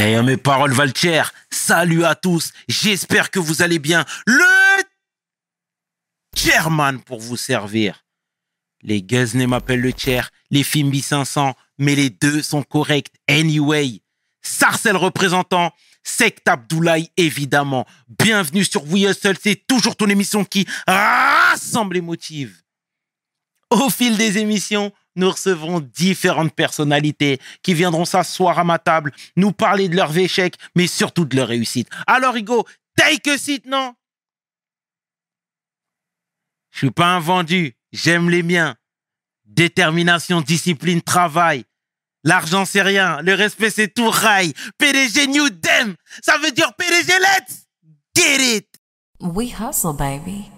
[0.00, 0.92] Eh, mes paroles valent.
[1.50, 2.52] Salut à tous.
[2.68, 4.04] J'espère que vous allez bien.
[4.26, 4.84] Le
[6.36, 8.04] chairman pour vous servir.
[8.82, 14.00] Les Guzney m'appellent le chair, les Fimbi 500, mais les deux sont corrects anyway.
[14.40, 15.72] Sarcel représentant,
[16.04, 17.84] Sect Abdoulaye évidemment.
[18.20, 22.62] Bienvenue sur We Hustle, c'est toujours ton émission qui rassemble les motifs.
[23.70, 29.52] Au fil des émissions, nous recevrons différentes personnalités qui viendront s'asseoir à ma table, nous
[29.52, 31.88] parler de leurs échecs, mais surtout de leurs réussites.
[32.06, 33.94] Alors, Hugo, take a seat, non?
[36.70, 38.76] Je suis pas un vendu, j'aime les miens.
[39.44, 41.64] Détermination, discipline, travail.
[42.24, 43.22] L'argent, c'est rien.
[43.22, 44.52] Le respect, c'est tout rail.
[44.76, 45.96] PDG New Dem.
[46.22, 47.66] Ça veut dire PDG Let's
[48.14, 48.68] get it.
[49.20, 50.50] We hustle, baby.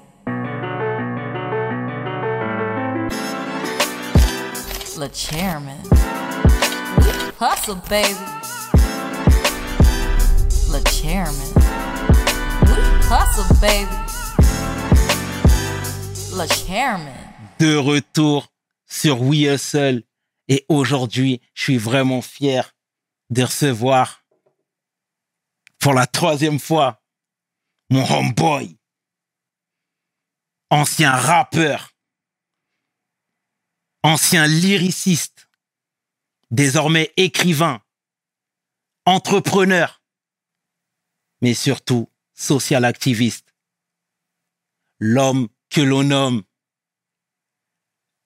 [5.00, 5.80] Le chairman.
[7.40, 8.14] Hustle, baby.
[10.70, 11.50] Le chairman.
[13.08, 13.96] Hustle, baby.
[16.66, 17.14] Chairman.
[17.58, 18.52] De retour
[18.84, 20.02] sur We Hustle.
[20.48, 22.74] Et aujourd'hui, je suis vraiment fier
[23.30, 24.22] de recevoir
[25.78, 27.00] pour la troisième fois
[27.88, 28.76] mon homeboy,
[30.68, 31.90] ancien rappeur,
[34.02, 35.48] ancien lyriciste,
[36.50, 37.80] désormais écrivain,
[39.04, 40.02] entrepreneur,
[41.40, 43.54] mais surtout social activiste.
[44.98, 46.42] L'homme que l'on nomme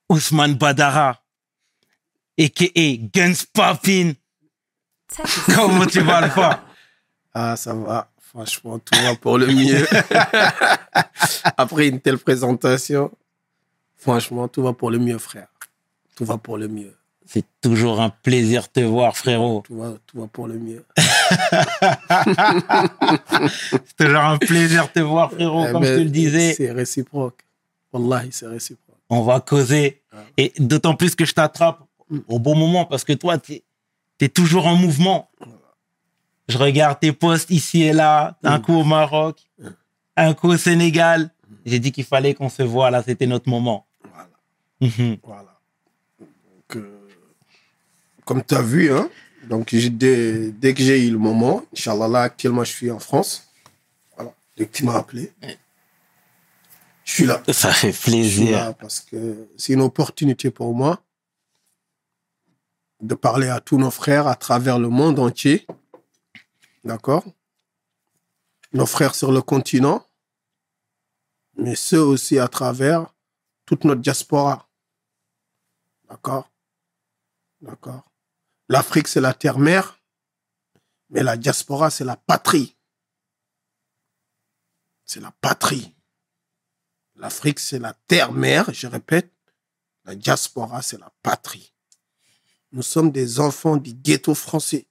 [0.08, 1.22] Ousmane Badara,
[2.38, 2.96] a.k.a.
[3.12, 4.12] Guns Poppin.
[5.54, 6.64] Comment tu vas, Alpha?
[7.32, 8.10] Ah, ça va.
[8.18, 9.86] Franchement, tout va pour le mieux.
[11.56, 13.12] Après une telle présentation,
[13.96, 15.53] franchement, tout va pour le mieux, frère.
[16.14, 16.94] Tout va pour le mieux.
[17.26, 19.62] C'est toujours un plaisir de te voir, frérot.
[19.64, 20.84] Tout va, tout va pour le mieux.
[23.70, 26.52] C'est toujours un plaisir de te voir, frérot, Eh comme ben, je te le disais.
[26.54, 27.40] C'est réciproque.
[27.92, 28.96] Wallahi, c'est réciproque.
[29.08, 30.02] On va causer.
[30.36, 31.80] Et d'autant plus que je t'attrape
[32.28, 33.62] au bon moment parce que toi, tu
[34.20, 35.30] es, toujours en mouvement.
[36.48, 39.40] Je regarde tes posts ici et là, un coup au Maroc,
[40.16, 41.30] un coup au Sénégal.
[41.64, 43.86] J'ai dit qu'il fallait qu'on se voit, là, c'était notre moment.
[44.12, 44.28] Voilà.
[44.80, 45.16] Mhm.
[45.22, 45.53] Voilà.
[48.24, 49.10] Comme tu as vu, hein,
[49.48, 53.48] donc dès, dès que j'ai eu le moment, Inch'Allah, là, actuellement, je suis en France.
[54.16, 54.34] Voilà.
[54.56, 55.32] Dès que tu m'as appelé,
[57.04, 57.42] je suis là.
[57.52, 58.52] Ça fait Je suis plaisir.
[58.58, 61.02] là parce que c'est une opportunité pour moi
[63.02, 65.66] de parler à tous nos frères à travers le monde entier.
[66.84, 67.24] D'accord?
[68.72, 70.06] Nos frères sur le continent,
[71.56, 73.12] mais ceux aussi à travers
[73.66, 74.66] toute notre diaspora.
[76.08, 76.50] D'accord?
[77.60, 78.02] D'accord?
[78.68, 80.00] L'Afrique, c'est la terre-mère,
[81.10, 82.76] mais la diaspora, c'est la patrie.
[85.04, 85.94] C'est la patrie.
[87.16, 89.30] L'Afrique, c'est la terre-mère, je répète.
[90.04, 91.72] La diaspora, c'est la patrie.
[92.72, 94.86] Nous sommes des enfants du ghetto français.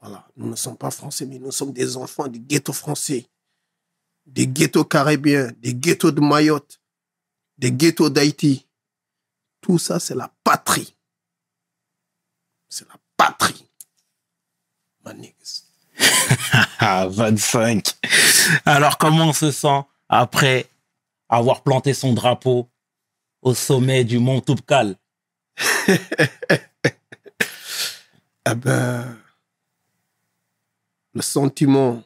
[0.00, 3.26] Voilà, nous ne sommes pas français, mais nous sommes des enfants du ghetto français.
[4.26, 6.80] Des ghettos caribéens, des ghettos de Mayotte,
[7.56, 8.66] des ghettos d'Haïti.
[9.60, 10.97] Tout ça, c'est la patrie.
[12.68, 13.66] C'est la patrie.
[15.04, 15.64] My niggas.
[16.80, 17.84] Ah, 25.
[18.64, 20.68] Alors, comment on se sent après
[21.28, 22.68] avoir planté son drapeau
[23.42, 24.96] au sommet du mont Toubkal
[28.50, 29.18] Eh ben,
[31.12, 32.02] le sentiment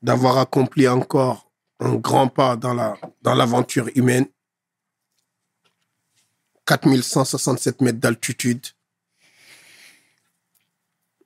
[0.00, 4.26] d'avoir accompli encore un grand pas dans la dans l'aventure humaine.
[6.66, 8.66] 4167 mètres d'altitude.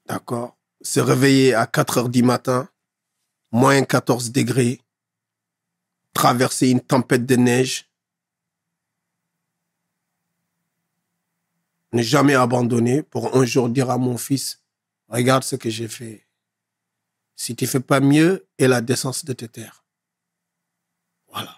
[0.06, 0.56] D'accord.
[0.80, 2.68] Se réveiller à 4 heures du matin,
[3.50, 4.80] moins 14 degrés,
[6.12, 7.90] traverser une tempête de neige,
[11.92, 14.62] ne jamais abandonner pour un jour dire à mon fils,
[15.08, 16.26] regarde ce que j'ai fait.
[17.34, 19.84] Si tu fais pas mieux, et la décence de te taire.
[21.28, 21.54] Voilà.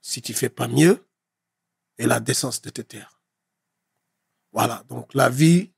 [0.00, 1.06] Si tu fais pas mieux,
[1.98, 3.20] et la décence de te taire.
[4.52, 4.84] Voilà.
[4.88, 5.72] Donc la vie,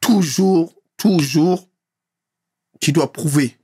[0.00, 1.68] toujours, toujours,
[2.80, 3.58] tu dois prouver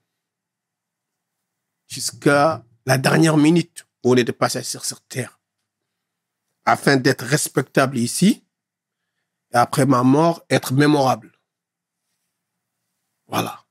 [1.87, 5.41] jusqu'à la dernière minute où on est de passage sur cette terre
[6.65, 8.45] afin d'être respectable ici
[9.53, 11.33] et après ma mort, être mémorable.
[13.29, 13.65] Voilà.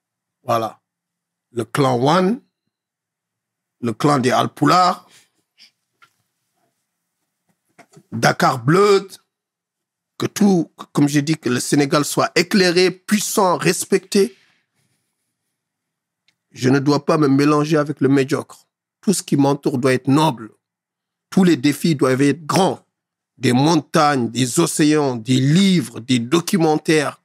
[0.43, 0.81] Voilà.
[1.51, 2.41] Le clan One,
[3.85, 5.07] le clan des Alpoulars,
[8.11, 9.07] Dakar Blood,
[10.17, 14.35] que tout, comme j'ai dit, que le Sénégal soit éclairé, puissant, respecté.
[16.51, 18.65] Je ne dois pas me mélanger avec le médiocre.
[19.01, 20.49] Tout ce qui m'entoure doit être noble.
[21.29, 22.79] Tous les défis doivent être grands.
[23.37, 27.21] Des montagnes, des océans, des livres, des documentaires.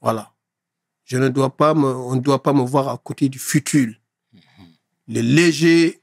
[0.00, 0.34] Voilà.
[1.04, 3.98] Je ne dois pas me, on ne doit pas me voir à côté du futile.
[5.08, 6.02] Le léger,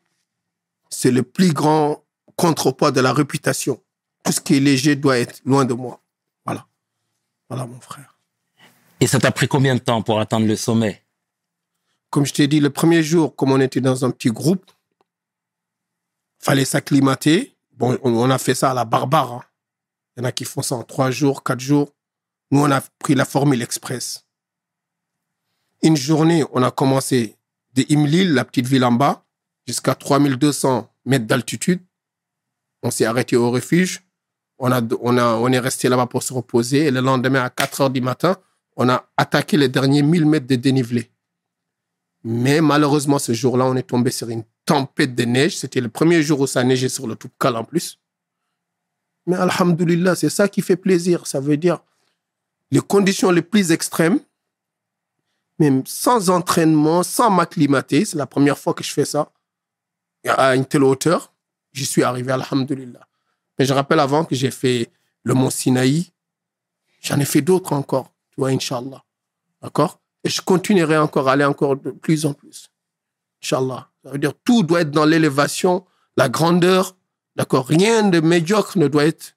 [0.90, 2.04] c'est le plus grand
[2.36, 3.82] contrepoids de la réputation.
[4.24, 6.02] Tout ce qui est léger doit être loin de moi.
[6.46, 6.66] Voilà.
[7.50, 8.18] Voilà, mon frère.
[9.00, 11.04] Et ça t'a pris combien de temps pour atteindre le sommet?
[12.10, 14.72] Comme je t'ai dit, le premier jour, comme on était dans un petit groupe,
[16.40, 17.56] fallait s'acclimater.
[17.74, 19.34] Bon, on, a fait ça à la barbare.
[19.34, 19.44] hein.
[20.16, 21.92] Il y en a qui font ça en trois jours, quatre jours.
[22.52, 24.26] Nous, on a pris la formule express.
[25.82, 27.36] Une journée, on a commencé
[27.74, 29.26] de Imlil, la petite ville en bas,
[29.68, 31.82] jusqu'à 3200 mètres d'altitude.
[32.84, 34.04] On s'est arrêté au refuge.
[34.60, 36.86] On, a, on, a, on est resté là-bas pour se reposer.
[36.86, 38.38] Et le lendemain, à 4 heures du matin,
[38.76, 41.10] on a attaqué les derniers 1000 mètres de dénivelé.
[42.24, 45.58] Mais malheureusement, ce jour-là, on est tombé sur une tempête de neige.
[45.58, 48.00] C'était le premier jour où ça neigeait sur le Toubkal en plus.
[49.26, 51.28] Mais alhamdoulilah, c'est ça qui fait plaisir.
[51.28, 51.80] Ça veut dire
[52.72, 54.20] les conditions les plus extrêmes,
[55.60, 58.06] même sans entraînement, sans m'acclimater.
[58.06, 59.32] C'est la première fois que je fais ça
[60.28, 61.34] à une telle hauteur.
[61.74, 63.08] J'y suis arrivé, alhamdoulilah.
[63.58, 64.90] Mais je rappelle avant que j'ai fait
[65.24, 66.12] le mont Sinaï.
[67.02, 69.04] J'en ai fait d'autres encore, tu vois, Inch'Allah.
[69.62, 70.00] D'accord?
[70.24, 72.70] Et je continuerai encore à aller encore de plus en plus.
[73.42, 73.90] Inch'Allah.
[74.04, 75.86] Ça veut dire tout doit être dans l'élévation,
[76.16, 76.96] la grandeur.
[77.36, 77.68] D'accord?
[77.68, 79.36] Rien de médiocre ne doit être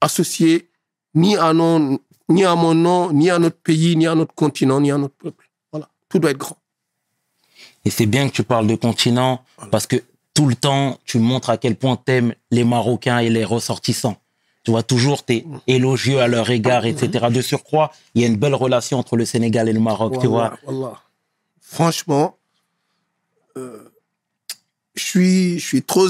[0.00, 0.70] associé
[1.14, 1.98] ni à, non,
[2.28, 5.14] ni à mon nom, ni à notre pays, ni à notre continent, ni à notre
[5.14, 5.41] peuple.
[6.12, 6.58] Tout doit être grand.
[7.86, 9.96] Et c'est bien que tu parles de continent parce que
[10.34, 14.18] tout le temps, tu montres à quel point t'aimes les Marocains et les ressortissants.
[14.62, 17.28] Tu vois, toujours, t'es élogieux à leur égard, etc.
[17.30, 20.26] De surcroît, il y a une belle relation entre le Sénégal et le Maroc, tu
[20.26, 20.58] vois.
[21.62, 22.36] Franchement,
[23.56, 23.90] euh,
[24.94, 26.08] je suis, je suis trop,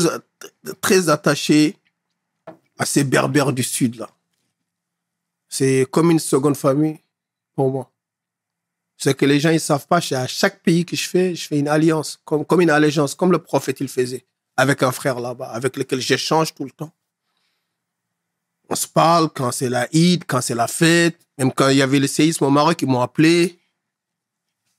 [0.81, 1.77] très attaché
[2.77, 4.11] à ces berbères du Sud, là.
[5.49, 6.99] C'est comme une seconde famille
[7.55, 7.92] pour moi.
[9.03, 11.49] C'est que les gens, ils savent pas, c'est à chaque pays que je fais, je
[11.49, 14.25] fais une alliance, comme, comme une allégeance, comme le prophète, il faisait,
[14.57, 16.93] avec un frère là-bas, avec lequel j'échange tout le temps.
[18.69, 21.83] On se parle quand c'est la Eid, quand c'est la fête, même quand il y
[21.83, 23.59] avait le séisme au Maroc, ils m'ont appelé.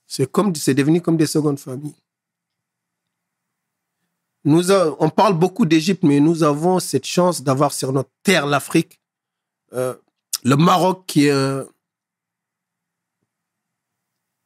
[0.06, 1.94] C'est comme, c'est devenu comme des secondes familles.
[4.44, 8.98] Nous, on parle beaucoup d'Égypte, mais nous avons cette chance d'avoir sur notre terre l'Afrique,
[9.74, 9.94] euh,
[10.44, 11.64] le Maroc qui est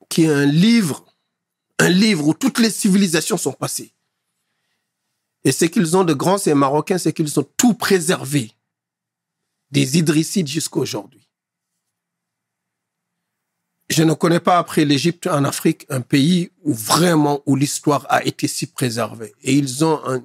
[0.08, 1.05] qui est un livre,
[1.78, 3.93] un livre où toutes les civilisations sont passées.
[5.44, 8.52] Et ce qu'ils ont de grand, ces Marocains, c'est qu'ils ont tout préservé,
[9.70, 11.28] des Idrissides jusqu'à aujourd'hui.
[13.88, 18.22] Je ne connais pas après l'Égypte en Afrique un pays où vraiment où l'histoire a
[18.25, 19.34] été si préservée.
[19.43, 20.22] Et ils ont un,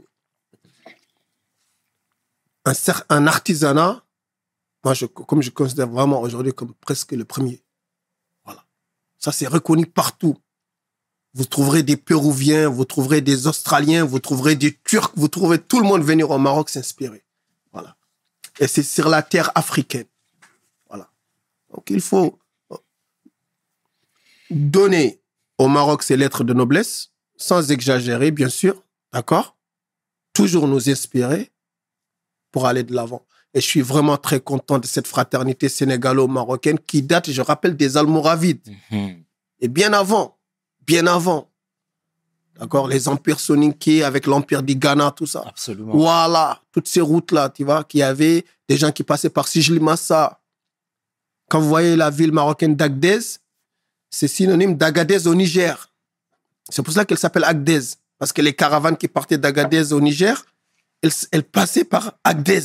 [2.65, 2.73] un,
[3.09, 4.03] un artisanat,
[4.83, 7.62] moi je, comme je considère vraiment aujourd'hui comme presque le premier.
[9.23, 10.37] Ça c'est reconnu partout.
[11.33, 15.79] Vous trouverez des Péruviens, vous trouverez des Australiens, vous trouverez des Turcs, vous trouverez tout
[15.79, 17.23] le monde venir au Maroc s'inspirer.
[17.71, 17.95] Voilà.
[18.59, 20.07] Et c'est sur la terre africaine.
[20.89, 21.09] Voilà.
[21.73, 22.37] Donc il faut
[24.49, 25.21] donner
[25.57, 29.55] au Maroc ses lettres de noblesse, sans exagérer, bien sûr, d'accord?
[30.33, 31.49] Toujours nous inspirer
[32.51, 33.25] pour aller de l'avant.
[33.53, 37.97] Et je suis vraiment très content de cette fraternité sénégalo-marocaine qui date, je rappelle, des
[37.97, 38.67] Almoravides.
[38.89, 39.23] Mhm.
[39.59, 40.37] Et bien avant,
[40.85, 41.49] bien avant,
[42.59, 45.43] d'accord Les empires soninké avec l'empire du Ghana, tout ça.
[45.47, 45.95] Absolument.
[45.95, 50.39] Voilà, toutes ces routes-là, tu vois, qu'il y avait des gens qui passaient par Sijlimassa.
[51.49, 53.19] Quand vous voyez la ville marocaine d'Agdez,
[54.09, 55.91] c'est synonyme d'Agadez au Niger.
[56.69, 57.81] C'est pour ça qu'elle s'appelle Agdez.
[58.17, 60.45] Parce que les caravanes qui partaient d'Agadez au Niger,
[61.01, 62.61] elles, elles passaient par Agdez.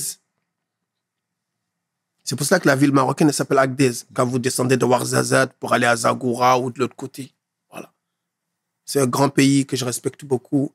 [2.28, 3.90] C'est pour ça que la ville marocaine elle s'appelle Agdez.
[4.12, 7.32] Quand vous descendez de Ouarzazate pour aller à Zagoura ou de l'autre côté.
[7.70, 7.90] Voilà.
[8.84, 10.70] C'est un grand pays que je respecte beaucoup.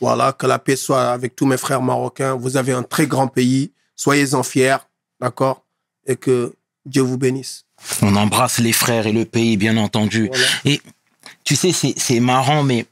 [0.00, 2.32] Voilà, que la paix soit avec tous mes frères marocains.
[2.34, 3.72] Vous avez un très grand pays.
[3.94, 4.78] Soyez-en fiers,
[5.20, 5.66] d'accord?
[6.06, 6.54] Et que
[6.86, 7.66] Dieu vous bénisse.
[8.00, 10.28] On embrasse les frères et le pays, bien entendu.
[10.28, 10.46] Voilà.
[10.64, 10.80] Et
[11.44, 12.86] tu sais, c'est, marrant, mais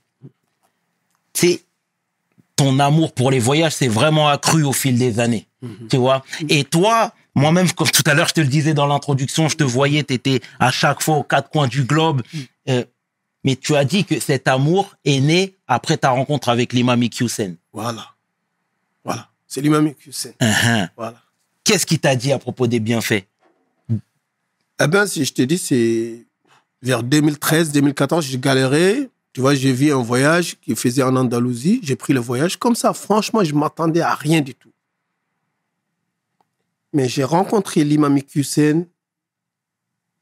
[1.33, 1.63] tu sais,
[2.55, 5.49] ton amour pour les voyages s'est vraiment accru au fil des années.
[5.89, 6.23] Tu vois?
[6.51, 9.65] Et toi, moi-même, comme tout à l'heure, je te le disais dans l'introduction, je te
[9.65, 12.23] voyais, tu étais à chaque fois aux quatre coins du globe.
[12.69, 12.85] Euh,
[13.43, 17.57] mais tu as dit que cet amour est né après ta rencontre avec l'imam Iqiyoussen.
[17.73, 18.15] Voilà.
[19.05, 19.29] Voilà.
[19.47, 20.33] C'est l'imam Hussein.
[20.41, 20.89] Uhum.
[20.97, 21.23] Voilà.
[21.63, 23.25] Qu'est-ce qu'il t'a dit à propos des bienfaits?
[24.81, 26.27] Eh bien, si je te dis, c'est
[26.83, 29.09] vers 2013, 2014, j'ai galéré.
[29.33, 31.81] Tu vois, j'ai vu un voyage qui faisait en Andalousie.
[31.83, 32.93] J'ai pris le voyage comme ça.
[32.93, 34.71] Franchement, je m'attendais à rien du tout.
[36.95, 38.87] Mais j'ai rencontré l'imam Hussein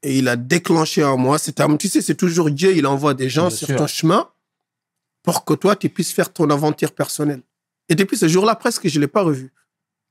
[0.02, 1.38] et il a déclenché en moi.
[1.38, 3.76] C'est un- tu sais, c'est toujours Dieu, il envoie des gens Bien sur sûr.
[3.76, 4.28] ton chemin
[5.22, 7.42] pour que toi, tu puisses faire ton aventure personnelle.
[7.88, 9.52] Et depuis ce jour-là, presque, je ne l'ai pas revu.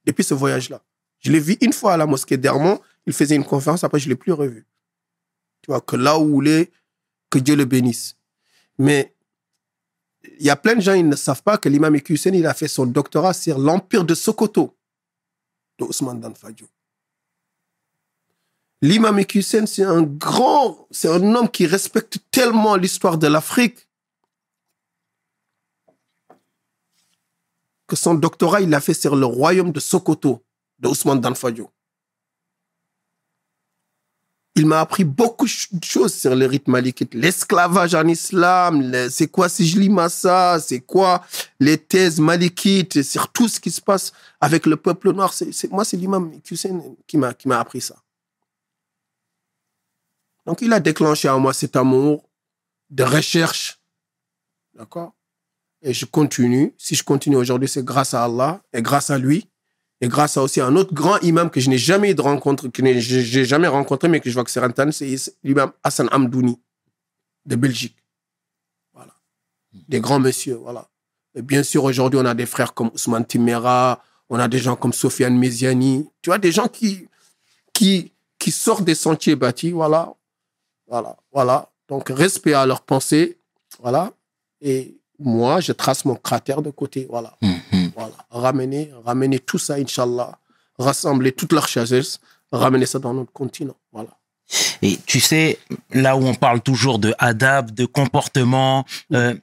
[0.06, 0.82] Depuis ce voyage-là.
[1.20, 2.80] Je l'ai vu une fois à la mosquée d'Hermont.
[3.06, 4.65] Il faisait une conférence, après, je ne l'ai plus revu.
[5.62, 6.72] Tu vois, que là où il est,
[7.30, 8.15] que Dieu le bénisse.
[8.77, 9.13] Mais
[10.39, 12.53] il y a plein de gens, ils ne savent pas que l'imam Hussein, il a
[12.53, 14.75] fait son doctorat sur l'empire de Sokoto,
[15.86, 16.68] Ousmane Dan Fodio.
[18.82, 23.88] L'imam Hussein, c'est un grand, c'est un homme qui respecte tellement l'histoire de l'Afrique
[27.92, 30.46] que son doctorat, il l'a fait sur le royaume de Sokoto,
[30.80, 31.22] de Ousmane.
[34.55, 37.13] Il m'a appris beaucoup de choses sur les rites malikites.
[37.13, 41.24] L'esclavage en islam, le- c'est quoi Sijli Massa, c'est quoi
[41.60, 45.31] les thèses malikites, sur tout ce qui se passe avec le peuple noir.
[45.34, 47.96] C'est, c'est- moi, c'est l'imam Hussein qui m'a, qui m'a appris ça.
[50.46, 52.27] Donc, il a déclenché en moi cet amour
[52.89, 53.79] de recherche.
[54.74, 55.13] D'accord?
[55.81, 56.74] Et je continue.
[56.77, 59.48] Si je continue aujourd'hui, c'est grâce à Allah et grâce à lui.
[60.01, 63.46] Et grâce à aussi un autre grand imam que je n'ai jamais de que j'ai
[63.46, 66.60] jamais rencontré, mais que je vois que c'est Internet, c'est l'imam Hassan Amdouni
[67.46, 67.96] de Belgique.
[68.93, 69.13] Voilà.
[69.88, 70.88] Des grands messieurs, voilà.
[71.36, 74.75] Et bien sûr, aujourd'hui, on a des frères comme Ousmane Timera, on a des gens
[74.75, 77.08] comme Sofiane Meziani, tu vois, des gens qui,
[77.72, 80.13] qui, qui sortent des sentiers bâtis, voilà.
[80.88, 81.70] Voilà, voilà.
[81.88, 83.38] Donc, respect à leurs pensées,
[83.79, 84.12] voilà.
[84.62, 87.38] Et moi, je trace mon cratère de côté, voilà.
[87.41, 87.50] Mhm.
[88.01, 88.15] Voilà.
[88.29, 90.38] Ramener, ramener tout ça, Inch'Allah.
[90.79, 92.20] Rassembler toute leur sagesse,
[92.51, 93.75] ramener ça dans notre continent.
[93.91, 94.10] Voilà.
[94.81, 95.60] Et tu sais,
[95.93, 99.34] là où on parle toujours de adab, de comportement, euh,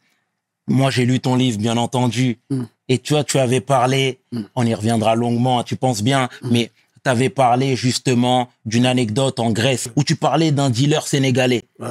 [0.66, 2.64] moi j'ai lu ton livre, bien entendu, Mm.
[2.88, 4.42] et tu vois, tu avais parlé, Mm.
[4.54, 6.70] on y reviendra longuement, tu penses bien, mais
[7.04, 11.88] tu avais parlé justement d'une anecdote en Grèce où tu parlais d'un dealer sénégalais, Ouais.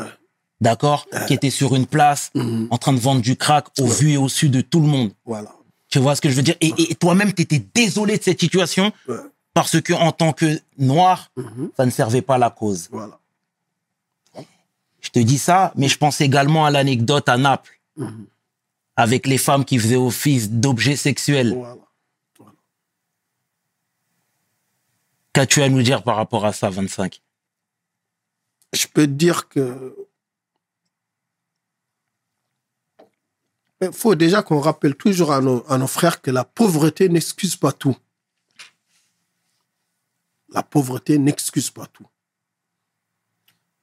[0.62, 2.32] d'accord, qui était sur une place
[2.70, 5.12] en train de vendre du crack au vu et au su de tout le monde.
[5.26, 5.52] Voilà.
[5.90, 6.56] Tu vois ce que je veux dire?
[6.62, 9.16] Et, et toi-même, tu étais désolé de cette situation Ouais.
[9.54, 11.72] parce que en tant que noir, Mhm.
[11.78, 12.90] ça ne servait pas la cause.
[12.92, 13.20] Voilà.
[15.00, 18.26] Je te dis ça, mais je pense également à l'anecdote à Naples, Mhm.
[18.98, 21.54] avec les femmes qui faisaient office d'objets sexuels.
[21.54, 21.78] Voilà.
[25.34, 27.22] Qu'as-tu à nous dire par rapport à ça, 25
[28.74, 29.96] Je peux te dire que.
[33.82, 37.56] Il faut déjà qu'on rappelle toujours à nos, à nos frères que la pauvreté n'excuse
[37.56, 37.96] pas tout.
[40.50, 42.08] La pauvreté n'excuse pas tout.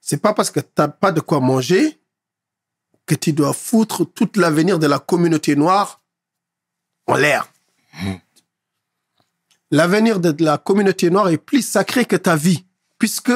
[0.01, 1.99] C'est pas parce que tu n'as pas de quoi manger
[3.05, 6.01] que tu dois foutre tout l'avenir de la communauté noire
[7.07, 7.51] en l'air.
[9.71, 12.65] L'avenir de la communauté noire est plus sacré que ta vie,
[12.97, 13.31] puisque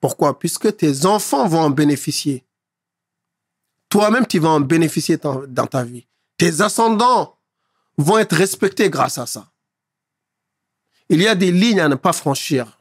[0.00, 0.38] pourquoi?
[0.38, 2.45] Puisque tes enfants vont en bénéficier.
[3.88, 6.06] Toi-même, tu vas en bénéficier dans, ta vie.
[6.36, 7.36] Tes ascendants
[7.96, 9.50] vont être respectés grâce à ça.
[11.08, 12.78] Il y a des lignes à ne pas franchir.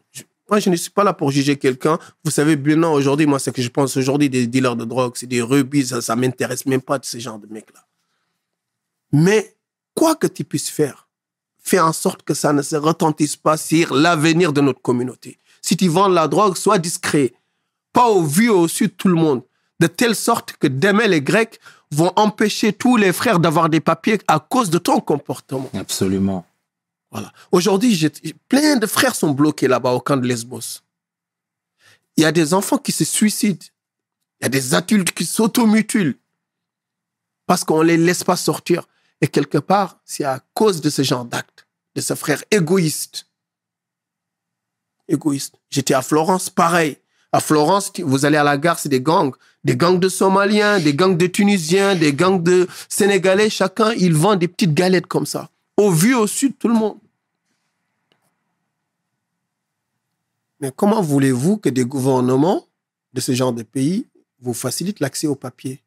[0.49, 1.97] Moi, je ne suis pas là pour juger quelqu'un.
[2.23, 5.27] Vous savez bien aujourd'hui, moi, ce que je pense aujourd'hui des dealers de drogue, c'est
[5.27, 7.85] des rebis, ça, ça m'intéresse même pas de ce genre de mecs-là.
[9.11, 9.55] Mais
[9.95, 11.07] quoi que tu puisses faire,
[11.59, 15.39] fais en sorte que ça ne se retentisse pas sur l'avenir de notre communauté.
[15.61, 17.33] Si tu vends la drogue, sois discret.
[17.91, 19.41] Pas au vu et au su de tout le monde.
[19.79, 21.59] De telle sorte que demain, les Grecs
[21.91, 25.69] vont empêcher tous les frères d'avoir des papiers à cause de ton comportement.
[25.73, 26.45] Absolument.
[27.11, 27.31] Voilà.
[27.51, 28.09] Aujourd'hui,
[28.49, 30.81] plein de frères sont bloqués là-bas au camp de Lesbos.
[32.17, 33.65] Il y a des enfants qui se suicident.
[34.39, 36.17] Il y a des adultes qui s'automutilent
[37.45, 38.87] parce qu'on ne les laisse pas sortir.
[39.21, 43.27] Et quelque part, c'est à cause de ce genre d'actes, de ce frère égoïste.
[45.07, 45.55] Égoïste.
[45.69, 46.97] J'étais à Florence, pareil.
[47.35, 49.33] À Florence, vous allez à la gare, c'est des gangs.
[49.65, 53.49] Des gangs de Somaliens, des gangs de Tunisiens, des gangs de Sénégalais.
[53.49, 55.49] Chacun, ils vendent des petites galettes comme ça.
[55.75, 56.97] Au vu, au sud, tout le monde.
[60.61, 62.65] Mais comment voulez-vous que des gouvernements
[63.11, 64.07] de ce genre de pays
[64.39, 65.83] vous facilitent l'accès au papier?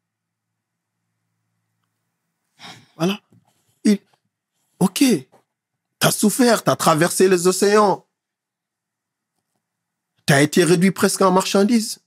[2.95, 3.19] Voilà.
[3.85, 3.97] Il-
[4.79, 5.27] Ok, tu
[6.01, 8.05] as souffert, tu as traversé les océans.
[10.29, 11.97] Tu as été réduit presque en marchandise.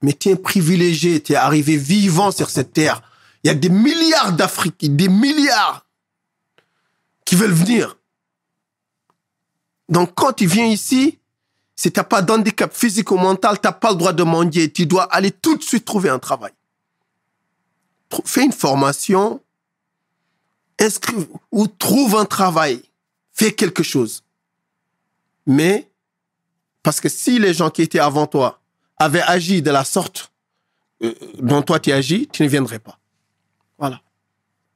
[0.00, 3.02] Mais tu es privilégié, tu es arrivé vivant sur cette terre.
[3.42, 5.84] Il y a des milliards d'Africains, des milliards
[7.26, 7.98] qui veulent venir.
[9.90, 11.18] Donc, quand tu viens ici,
[11.76, 14.72] si tu n'as pas d'handicap physique ou mental, tu n'as pas le droit de mendier.
[14.72, 16.52] Tu dois aller tout de suite trouver un travail.
[18.24, 19.42] Fais une formation,
[20.80, 22.82] inscris ou trouve un travail.
[23.34, 24.24] Fais quelque chose.
[25.46, 25.90] Mais,
[26.84, 28.60] parce que si les gens qui étaient avant toi
[28.98, 30.30] avaient agi de la sorte
[31.02, 33.00] euh, dont toi tu agis, tu ne viendrais pas.
[33.78, 34.00] Voilà.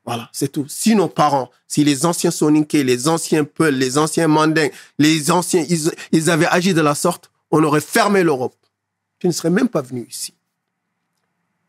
[0.05, 0.67] Voilà, c'est tout.
[0.69, 5.65] Si nos parents, si les anciens Soninké, les anciens Peul, les anciens Mandingues, les anciens,
[5.69, 8.57] ils, ils avaient agi de la sorte, on aurait fermé l'Europe.
[9.19, 10.33] Tu ne serais même pas venu ici.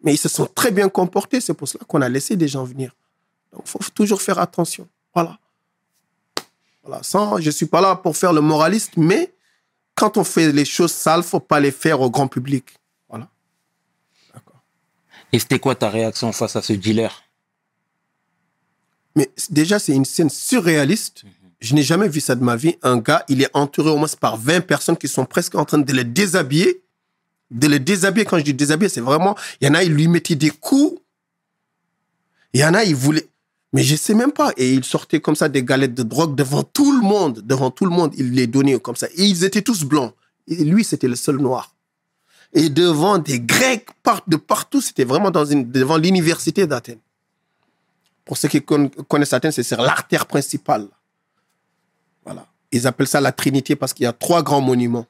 [0.01, 2.63] Mais ils se sont très bien comportés, c'est pour cela qu'on a laissé des gens
[2.63, 2.95] venir.
[3.51, 4.87] Donc, il faut toujours faire attention.
[5.13, 5.37] Voilà.
[6.81, 7.03] Voilà.
[7.03, 9.33] Sans, je ne suis pas là pour faire le moraliste, mais
[9.99, 12.79] quand on fait les choses sales, il ne faut pas les faire au grand public.
[13.09, 13.27] Voilà.
[15.33, 17.21] Et c'était quoi ta réaction face à ce dealer?
[19.15, 21.25] Mais déjà, c'est une scène surréaliste.
[21.59, 22.77] Je n'ai jamais vu ça de ma vie.
[22.81, 25.79] Un gars, il est entouré au moins par 20 personnes qui sont presque en train
[25.79, 26.81] de le déshabiller.
[27.51, 28.25] De le déshabiller.
[28.25, 29.35] Quand je dis déshabiller, c'est vraiment.
[29.59, 31.01] Il y en a, il lui mettait des coups.
[32.53, 33.27] Il y en a, il voulait.
[33.71, 34.51] Mais je sais même pas.
[34.57, 37.41] Et il sortait comme ça des galettes de drogue devant tout le monde.
[37.41, 39.07] Devant tout le monde, il les donnait comme ça.
[39.15, 40.13] Et ils étaient tous blancs.
[40.47, 41.75] Et lui, c'était le seul noir.
[42.53, 43.87] Et devant des Grecs
[44.27, 46.99] de partout, c'était vraiment dans devant l'université d'Athènes.
[48.25, 50.87] Pour ceux qui con- connaissent Athènes, c'est l'artère principale.
[52.25, 52.47] Voilà.
[52.71, 55.05] Ils appellent ça la Trinité parce qu'il y a trois grands monuments.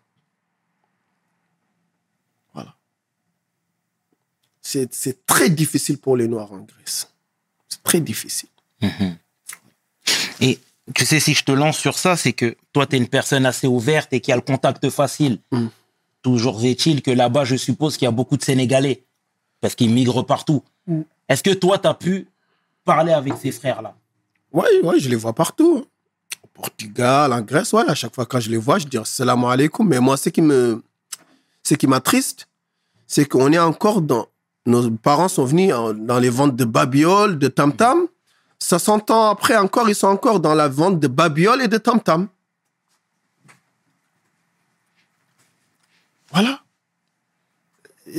[2.54, 2.76] Voilà.
[4.62, 7.10] C'est très difficile pour les Noirs en Grèce.
[7.70, 8.50] C'est très difficile.
[10.42, 10.60] Et
[10.94, 13.46] tu sais, si je te lance sur ça, c'est que toi, tu es une personne
[13.46, 15.40] assez ouverte et qui a le contact facile.
[15.52, 15.68] Mm.
[16.22, 19.04] Toujours est-il que là-bas, je suppose qu'il y a beaucoup de Sénégalais
[19.62, 20.64] parce qu'ils migrent partout.
[20.88, 21.02] Mm.
[21.28, 22.28] Est-ce que toi, tu as pu
[22.84, 23.96] parler avec ces frères-là?
[24.52, 25.86] Oui, ouais, je les vois partout.
[26.44, 29.44] Au Portugal, en Grèce, ouais, à chaque fois quand je les vois, je dis salam
[29.46, 29.88] alaikum.
[29.88, 30.82] Mais moi, ce qui me,
[31.64, 32.48] ce qui m'attriste,
[33.06, 34.28] c'est qu'on est encore dans.
[34.66, 38.08] Nos parents sont venus en- dans les ventes de babioles, de tam-tam.
[38.60, 42.28] 60 ans après, encore, ils sont encore dans la vente de babioles et de tam-tam.
[46.32, 46.62] Voilà.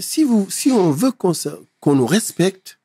[0.00, 2.79] Si, vous, si on veut qu'on nous respecte,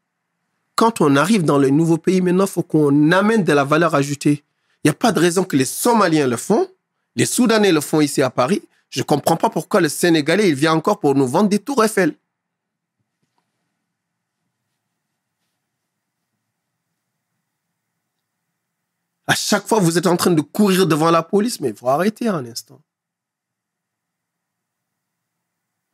[0.76, 3.96] quand on arrive dans le nouveau pays, maintenant, il faut qu'on amène de la valeur
[3.96, 4.44] ajoutée.
[4.84, 6.68] Il n'y a pas de raison que les Somaliens le font,
[7.16, 8.62] les Soudanais le font ici à Paris.
[8.90, 11.84] Je ne comprends pas pourquoi le Sénégalais, il vient encore pour nous vendre des tours
[11.84, 12.16] Eiffel.
[19.28, 21.90] À chaque fois, vous êtes en train de courir devant la police, mais il faut
[21.90, 22.82] arrêter un instant.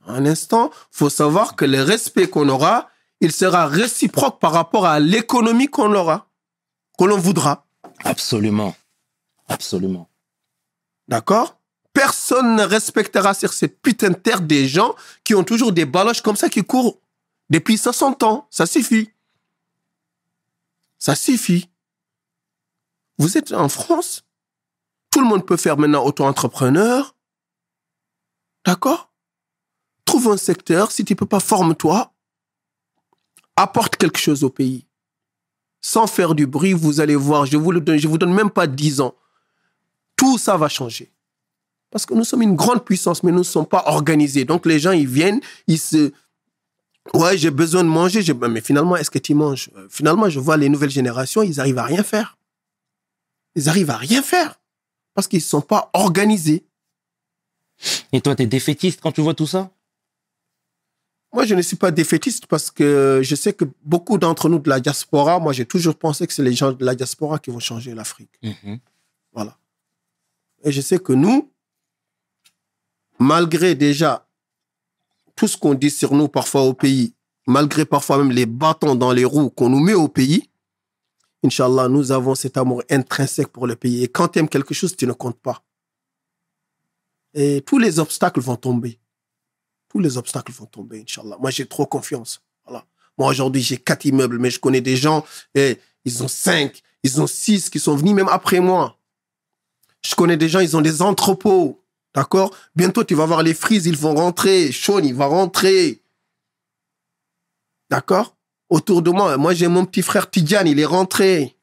[0.07, 2.89] Un instant, il faut savoir que le respect qu'on aura,
[3.21, 6.27] il sera réciproque par rapport à l'économie qu'on aura,
[6.97, 7.65] que l'on voudra.
[8.03, 8.75] Absolument.
[9.47, 10.09] Absolument.
[11.07, 11.59] D'accord?
[11.93, 16.21] Personne ne respectera sur cette putain de terre des gens qui ont toujours des baloches
[16.21, 16.99] comme ça qui courent
[17.49, 18.47] depuis 60 ans.
[18.49, 19.11] Ça suffit.
[20.97, 21.70] Ça suffit.
[23.17, 24.23] Vous êtes en France.
[25.11, 27.15] Tout le monde peut faire maintenant auto-entrepreneur.
[28.65, 29.11] D'accord?
[30.05, 30.91] Trouve un secteur.
[30.91, 32.13] Si tu ne peux pas, forme-toi.
[33.55, 34.87] Apporte quelque chose au pays.
[35.81, 38.67] Sans faire du bruit, vous allez voir, je vous le je vous donne même pas
[38.67, 39.15] 10 ans.
[40.15, 41.11] Tout ça va changer.
[41.89, 44.45] Parce que nous sommes une grande puissance, mais nous ne sommes pas organisés.
[44.45, 46.11] Donc les gens, ils viennent, ils se...
[47.13, 48.23] Ouais, j'ai besoin de manger.
[48.49, 49.69] Mais finalement, est-ce que tu manges?
[49.75, 52.37] Euh, Finalement, je vois les nouvelles générations, ils arrivent à rien faire.
[53.55, 54.59] Ils arrivent à rien faire.
[55.13, 56.65] Parce qu'ils ne sont pas organisés.
[58.13, 59.71] Et toi, tu es défaitiste quand tu vois tout ça?
[61.33, 64.69] Moi, je ne suis pas défaitiste parce que je sais que beaucoup d'entre nous de
[64.69, 67.59] la diaspora, moi, j'ai toujours pensé que c'est les gens de la diaspora qui vont
[67.59, 68.39] changer l'Afrique.
[69.33, 69.57] Voilà.
[70.63, 71.49] Et je sais que nous,
[73.17, 74.27] malgré déjà
[75.35, 77.15] tout ce qu'on dit sur nous parfois au pays,
[77.47, 80.49] malgré parfois même les bâtons dans les roues qu'on nous met au pays,
[81.43, 84.03] Inch'Allah, nous avons cet amour intrinsèque pour le pays.
[84.03, 85.63] Et quand tu aimes quelque chose, tu ne comptes pas.
[87.33, 88.99] Et tous les obstacles vont tomber.
[89.89, 91.37] Tous les obstacles vont tomber, Inch'Allah.
[91.39, 92.41] Moi, j'ai trop confiance.
[92.65, 92.85] Voilà.
[93.17, 95.25] Moi, aujourd'hui, j'ai quatre immeubles, mais je connais des gens,
[95.55, 98.97] et ils ont cinq, ils ont six qui sont venus même après moi.
[100.03, 101.83] Je connais des gens, ils ont des entrepôts.
[102.13, 102.55] D'accord?
[102.75, 104.71] Bientôt, tu vas voir les frises, ils vont rentrer.
[104.71, 106.01] Sean, il va rentrer.
[107.89, 108.35] D'accord?
[108.71, 111.57] Autour de moi, moi, j'ai mon petit frère Tidjane, il est rentré.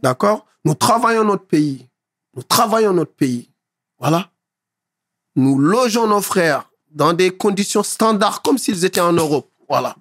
[0.00, 0.46] D'accord?
[0.64, 1.90] Nous travaillons notre pays.
[2.34, 3.50] Nous travaillons notre pays.
[3.98, 4.30] Voilà.
[5.34, 9.50] Nous logeons nos frères dans des conditions standards comme s'ils étaient en Europe.
[9.68, 9.96] Voilà.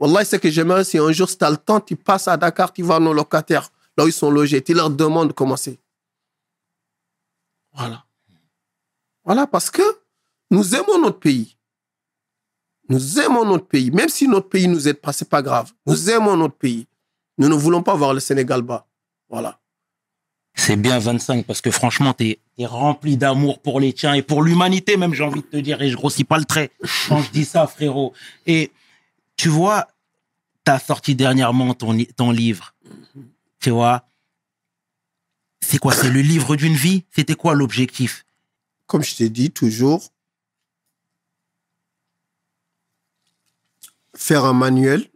[0.00, 2.38] Wallah, ce que j'aimerais, c'est un jour, si tu as le temps, tu passes à
[2.38, 5.58] Dakar, tu vas à nos locataires, là où ils sont logés, tu leur demandes comment
[5.58, 5.78] c'est.
[7.74, 8.06] Voilà.
[9.22, 9.82] Voilà, parce que
[10.50, 11.55] nous aimons notre pays.
[12.88, 13.90] Nous aimons notre pays.
[13.90, 15.72] Même si notre pays nous aide pas, c'est pas grave.
[15.86, 16.86] Nous aimons notre pays.
[17.38, 18.86] Nous ne voulons pas voir le Sénégal bas.
[19.28, 19.58] Voilà.
[20.54, 24.42] C'est bien 25 parce que franchement, t'es es rempli d'amour pour les tiens et pour
[24.42, 26.70] l'humanité même, j'ai envie de te dire, et je grossis pas le trait
[27.08, 28.14] quand je dis ça, frérot.
[28.46, 28.70] Et
[29.36, 29.86] tu vois,
[30.64, 32.74] t'as sorti dernièrement ton, ton livre.
[33.60, 34.04] Tu vois,
[35.60, 35.92] c'est quoi?
[35.92, 37.04] C'est le livre d'une vie?
[37.10, 38.24] C'était quoi l'objectif?
[38.86, 40.08] Comme je t'ai dit, toujours,
[44.16, 45.10] faire un manuel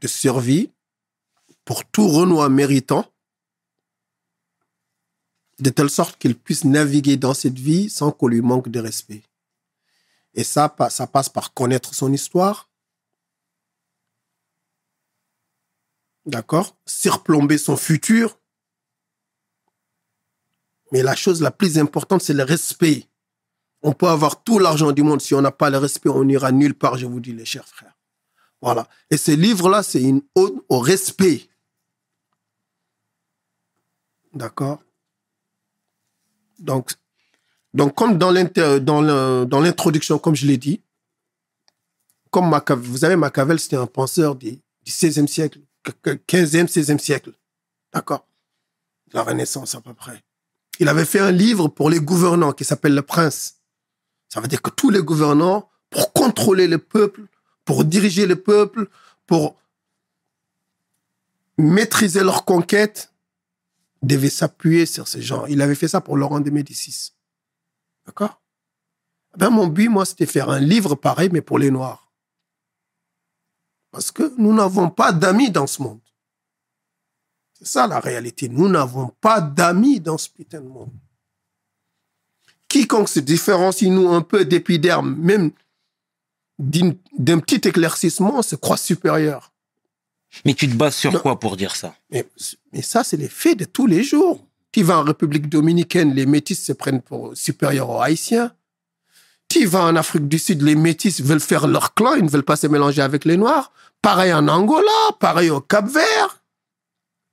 [0.00, 0.72] de survie
[1.64, 3.12] pour tout Renoir méritant,
[5.58, 9.22] de telle sorte qu'il puisse naviguer dans cette vie sans qu'on lui manque de respect.
[10.34, 12.70] Et ça, ça passe par connaître son histoire,
[16.26, 16.76] d'accord?
[16.86, 18.38] Surplomber son futur.
[20.92, 23.07] Mais la chose la plus importante, c'est le respect.
[23.82, 25.20] On peut avoir tout l'argent du monde.
[25.20, 27.66] Si on n'a pas le respect, on n'ira nulle part, je vous dis, les chers
[27.66, 27.96] frères.
[28.60, 28.88] Voilà.
[29.10, 31.48] Et ce livre-là, c'est une ode au respect.
[34.34, 34.82] D'accord?
[36.58, 36.94] Donc,
[37.94, 38.32] comme dans
[39.60, 40.82] l'introduction, comme je l'ai dit,
[42.30, 45.60] comme vous savez, Machiavel, c'était un penseur du, du 16e siècle,
[46.04, 47.32] 15e, 16e siècle.
[47.92, 48.26] D'accord?
[49.12, 50.22] La Renaissance, à peu près.
[50.80, 53.57] Il avait fait un livre pour les gouvernants qui s'appelle Le Prince.
[54.28, 57.22] Ça veut dire que tous les gouvernants, pour contrôler le peuple,
[57.64, 58.88] pour diriger le peuple,
[59.26, 59.56] pour
[61.56, 63.12] maîtriser leurs conquêtes,
[64.02, 65.46] devaient s'appuyer sur ces gens.
[65.46, 67.12] Il avait fait ça pour Laurent de Médicis.
[68.06, 68.40] D'accord?
[69.36, 72.10] Ben, Mon but, moi, c'était faire un livre pareil, mais pour les Noirs.
[73.90, 76.00] Parce que nous n'avons pas d'amis dans ce monde.
[77.54, 78.48] C'est ça la réalité.
[78.48, 80.92] Nous n'avons pas d'amis dans ce putain de monde.
[82.68, 85.50] Quiconque se différencie, nous, un peu d'épiderme, même
[86.58, 89.52] d'un petit éclaircissement, se croit supérieur.
[90.44, 91.20] Mais tu te bases sur Non.
[91.20, 91.94] quoi pour dire ça?
[92.10, 92.26] Mais,
[92.72, 94.44] mais ça, c'est les faits de tous les jours.
[94.72, 98.52] Tu vas en République dominicaine, les métis se prennent pour supérieurs aux Haïtiens.
[99.48, 102.42] Tu vas en Afrique du Sud, les métis veulent faire leur clan, ils ne veulent
[102.42, 103.72] pas se mélanger avec les Noirs.
[104.02, 106.42] Pareil en Angola, pareil au Cap-Vert.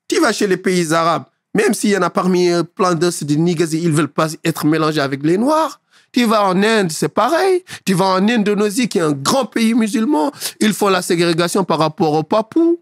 [0.08, 3.10] Tu vas chez les pays arabes, même s'il y en a parmi eux plein de
[3.10, 5.80] c'est des niggas, ils ne veulent pas être mélangés avec les Noirs.
[6.12, 7.64] Tu vas en Inde, c'est pareil.
[7.86, 11.80] Tu vas en Indonésie, qui est un grand pays musulman, ils font la ségrégation par
[11.80, 12.80] rapport aux Papous.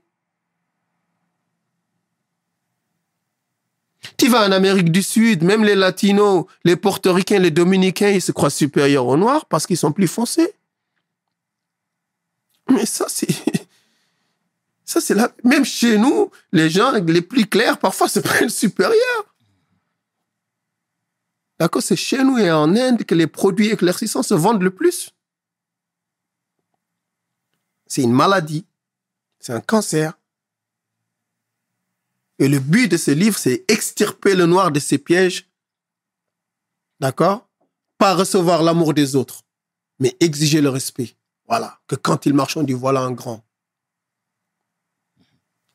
[4.18, 8.32] Tu vas en Amérique du Sud, même les Latinos, les Portoricains, les Dominicains, ils se
[8.32, 10.52] croient supérieurs aux Noirs parce qu'ils sont plus foncés.
[12.72, 13.28] Mais ça, c'est.
[15.02, 15.34] C'est là.
[15.44, 19.36] Même chez nous, les gens les plus clairs, parfois, se prennent supérieurs.
[21.60, 25.12] D'accord C'est chez nous et en Inde que les produits éclaircissants se vendent le plus.
[27.88, 28.66] C'est une maladie.
[29.40, 30.18] C'est un cancer.
[32.40, 35.50] Et le but de ce livre, c'est extirper le noir de ses pièges.
[37.00, 37.48] D'accord?
[37.98, 39.44] Pas recevoir l'amour des autres,
[40.00, 41.16] mais exiger le respect.
[41.48, 41.80] Voilà.
[41.88, 43.44] Que quand il marche, on dit voilà un grand.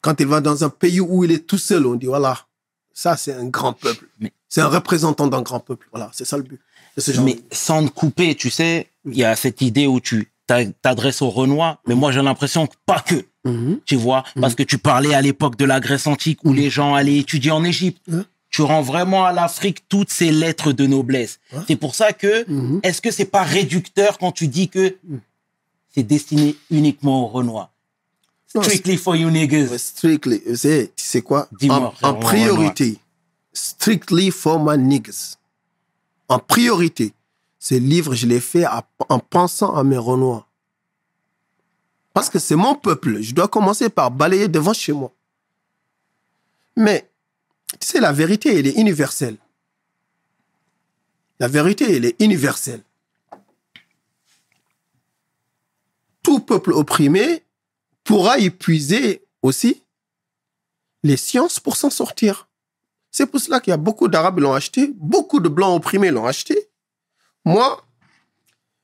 [0.01, 2.47] Quand il va dans un pays où il est tout seul, on dit voilà,
[2.95, 4.07] ça c'est un grand peuple.
[4.49, 5.89] C'est un représentant d'un grand peuple.
[5.93, 6.61] Voilà, c'est ça le but.
[6.97, 10.01] de ce genre Mais sans te couper, tu sais, il y a cette idée où
[10.01, 13.81] tu t'a- t'adresses aux Renois, mais moi j'ai l'impression que pas que, Mhm.
[13.85, 16.95] tu vois, parce que tu parlais à l'époque de la Grèce antique où les gens
[16.95, 18.03] allaient étudier en Égypte.
[18.51, 21.39] Tu rends vraiment à l'Afrique toutes ces lettres de noblesse.
[21.69, 22.81] C'est pour ça que, Mhm.
[22.83, 24.97] est-ce que c'est pas réducteur quand tu dis que
[25.95, 27.71] c'est destiné uniquement aux Renois?
[28.65, 29.77] Strictly for you niggas.
[29.79, 31.49] Strictly, tu sais, tu sais quoi?
[31.71, 32.99] En, en priorité,
[33.53, 35.37] strictly for my niggas.
[36.29, 37.13] En priorité,
[37.59, 40.47] ce livre, je l'ai fait à- en pensant à mes Renois.
[42.15, 43.21] Parce que c'est mon peuple.
[43.21, 45.13] Je dois commencer par balayer devant chez moi.
[46.77, 47.09] Mais,
[47.81, 49.37] tu sais, la vérité, elle est universelle.
[51.39, 52.83] La vérité, elle est universelle.
[56.23, 57.43] Tout peuple opprimé
[58.09, 59.85] pourra y puiser aussi
[61.03, 62.49] les sciences pour s'en sortir.
[63.11, 66.25] C'est pour cela qu'il y a beaucoup d'Arabes l'ont acheté, beaucoup de Blancs opprimés l'ont
[66.25, 66.71] acheté.
[67.45, 67.87] Moi,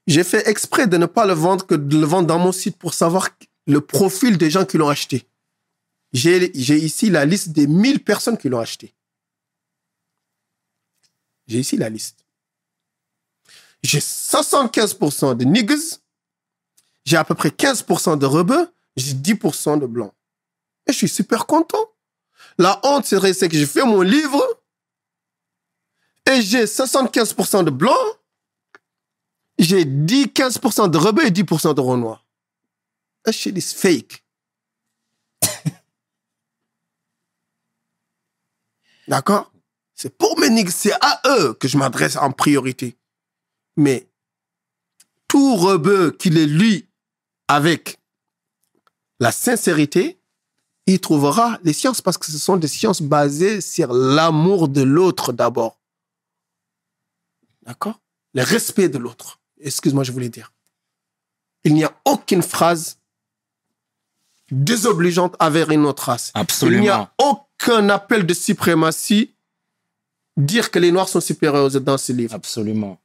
[0.07, 2.77] j'ai fait exprès de ne pas le vendre que de le vendre dans mon site
[2.77, 3.31] pour savoir
[3.67, 5.27] le profil des gens qui l'ont acheté.
[6.13, 8.95] J'ai j'ai ici la liste des 1000 personnes qui l'ont acheté.
[11.47, 12.27] J'ai ici la liste.
[13.83, 16.01] J'ai 75% de niggas,
[17.07, 20.13] j'ai à peu près 15% de rebeux, j'ai 10% de blanc.
[20.87, 21.91] Et je suis super content.
[22.59, 24.43] La honte serait c'est que j'ai fait mon livre
[26.31, 27.97] et j'ai 75% de blanc,
[29.59, 32.27] j'ai 10, 15% de rebeu et 10% de renoir.
[33.25, 34.25] That shit is fake.
[39.09, 39.51] D'accord?
[39.95, 42.99] C'est pour mes niggas, c'est à eux que je m'adresse en priorité.
[43.77, 44.09] Mais
[45.29, 46.89] tout rebeu qui les lit
[47.49, 47.99] avec
[49.25, 50.19] la sincérité,
[50.87, 55.33] il trouvera les sciences parce que ce sont des sciences basées sur l'amour de l'autre
[55.33, 55.81] d'abord.
[57.63, 58.03] D'accord?
[58.35, 59.41] Le respect de l'autre.
[59.59, 60.53] Excuse-moi, je voulais dire.
[61.65, 62.99] Il n'y a aucune phrase
[64.51, 66.31] désobligeante avec une autre race.
[66.35, 66.77] Absolument.
[66.77, 69.35] Il n'y a aucun appel de suprématie
[70.37, 72.35] dire que les Noirs sont supérieurs aux autres dans ce livre.
[72.35, 73.01] Absolument.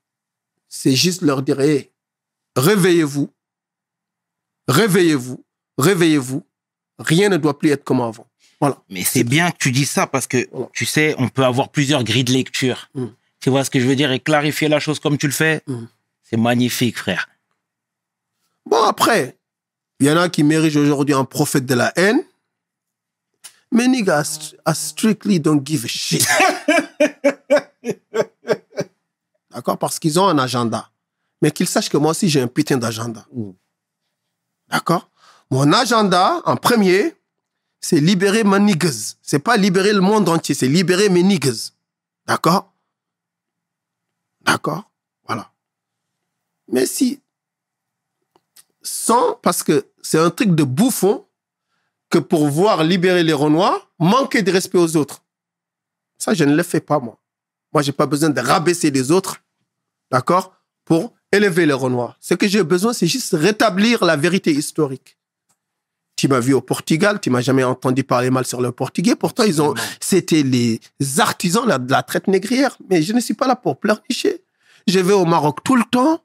[0.67, 1.91] C'est juste leur dire, Hey,
[2.57, 3.33] réveillez-vous,
[4.67, 5.45] réveillez-vous,
[5.79, 6.43] réveillez-vous.
[6.99, 8.27] Rien ne doit plus être comme avant.
[8.61, 8.77] Voilà.
[8.89, 10.67] Mais c'est bien que tu dis ça parce que, Voilà.
[10.73, 12.89] tu sais, on peut avoir plusieurs grilles de lecture.
[12.93, 13.05] Mm.
[13.39, 14.11] Tu vois ce que je veux dire?
[14.11, 15.85] Et clarifier la chose comme tu le fais, Mm.
[16.23, 17.29] c'est magnifique, frère.
[18.65, 19.37] Bon, après,
[20.01, 22.21] il y en a qui méritent aujourd'hui un prophète de la haine.
[23.71, 26.27] Mais niggas, I strictly don't give a shit.
[29.51, 29.77] D'accord?
[29.77, 30.89] Parce qu'ils ont un agenda.
[31.41, 33.25] Mais qu'ils sachent que moi aussi, j'ai un putain d'agenda.
[33.33, 33.51] Mm.
[34.69, 35.09] D'accord?
[35.51, 37.15] Mon agenda, en premier,
[37.79, 39.15] c'est libérer mes niggas.
[39.21, 41.71] C'est pas libérer le monde entier, c'est libérer mes niggas.
[42.27, 42.71] D'accord?
[44.41, 44.91] D'accord?
[45.25, 45.51] Voilà.
[46.67, 47.21] Mais si
[48.81, 51.25] sans, parce que c'est un truc de bouffon
[52.09, 55.23] que pour voir libérer les Renois, manquer de respect aux autres.
[56.17, 57.19] Ça, je ne le fais pas, moi.
[57.71, 59.43] Moi, j'ai pas besoin de rabaisser les autres,
[60.11, 62.17] d'accord, pour élever les Renois.
[62.19, 65.18] Ce que j'ai besoin, c'est juste rétablir la vérité historique.
[66.19, 69.15] Tu m'as vu au Portugal, tu m'as jamais entendu parler mal sur le portugais.
[69.15, 70.81] Pourtant, ils ont, c'était les
[71.17, 72.77] artisans de la, de la traite négrière.
[72.89, 74.43] Mais je ne suis pas là pour pleurnicher.
[74.85, 76.21] Je vais au Maroc tout le temps.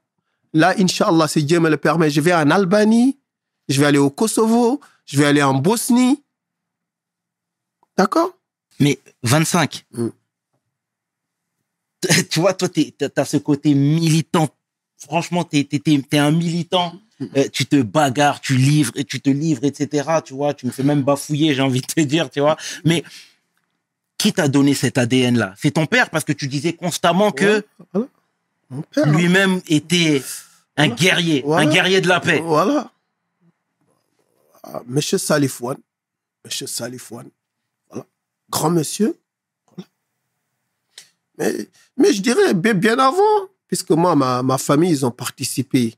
[0.52, 3.20] Là, Inch'Allah, si Dieu me le permet, je vais en Albanie,
[3.68, 6.24] je vais aller au Kosovo, je vais aller en Bosnie.
[7.96, 8.32] D'accord?
[8.80, 9.86] Mais 25.
[9.92, 10.08] Mm.
[12.30, 14.48] Tu vois, toi, tu as ce côté militant.
[14.98, 16.94] Franchement, tu es, un militant.
[17.36, 20.08] Euh, tu te bagarres, tu livres, et tu te livres, etc.
[20.24, 22.56] Tu vois, tu me fais même bafouiller, j'ai envie de te dire, tu vois.
[22.84, 23.04] Mais
[24.18, 28.08] qui t'a donné cet ADN-là C'est ton père, parce que tu disais constamment que voilà.
[28.90, 29.06] Père.
[29.08, 30.22] lui-même était
[30.76, 30.94] un Voilà.
[31.00, 32.40] guerrier, un guerrier de la paix.
[32.40, 32.90] Voilà.
[34.64, 35.78] Ah, Monsieur Salifouane.
[36.44, 37.28] Monsieur Salifouane.
[37.90, 38.06] Voilà.
[38.50, 39.16] Grand monsieur.
[41.38, 45.94] Mais, mais je dirais bien, bien avant, puisque moi, ma, ma famille, ils ont participé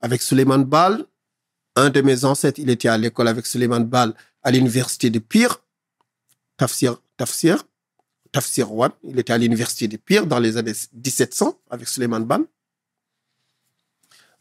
[0.00, 1.04] avec Suleiman Bal.
[1.76, 5.62] Un de mes ancêtres, il était à l'école avec Suleiman Bal à l'université de Pire.
[6.56, 7.64] Tafsir, Tafsir,
[8.32, 8.92] Tafsir Wan.
[9.02, 12.44] Il était à l'université de Pire dans les années 1700 avec Suleiman Bal.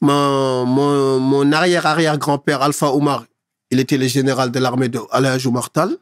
[0.02, 3.26] Mon, arrière-arrière-grand-père, Alpha Omar,
[3.70, 5.98] il était le général de l'armée de Alhaj Omar Tal.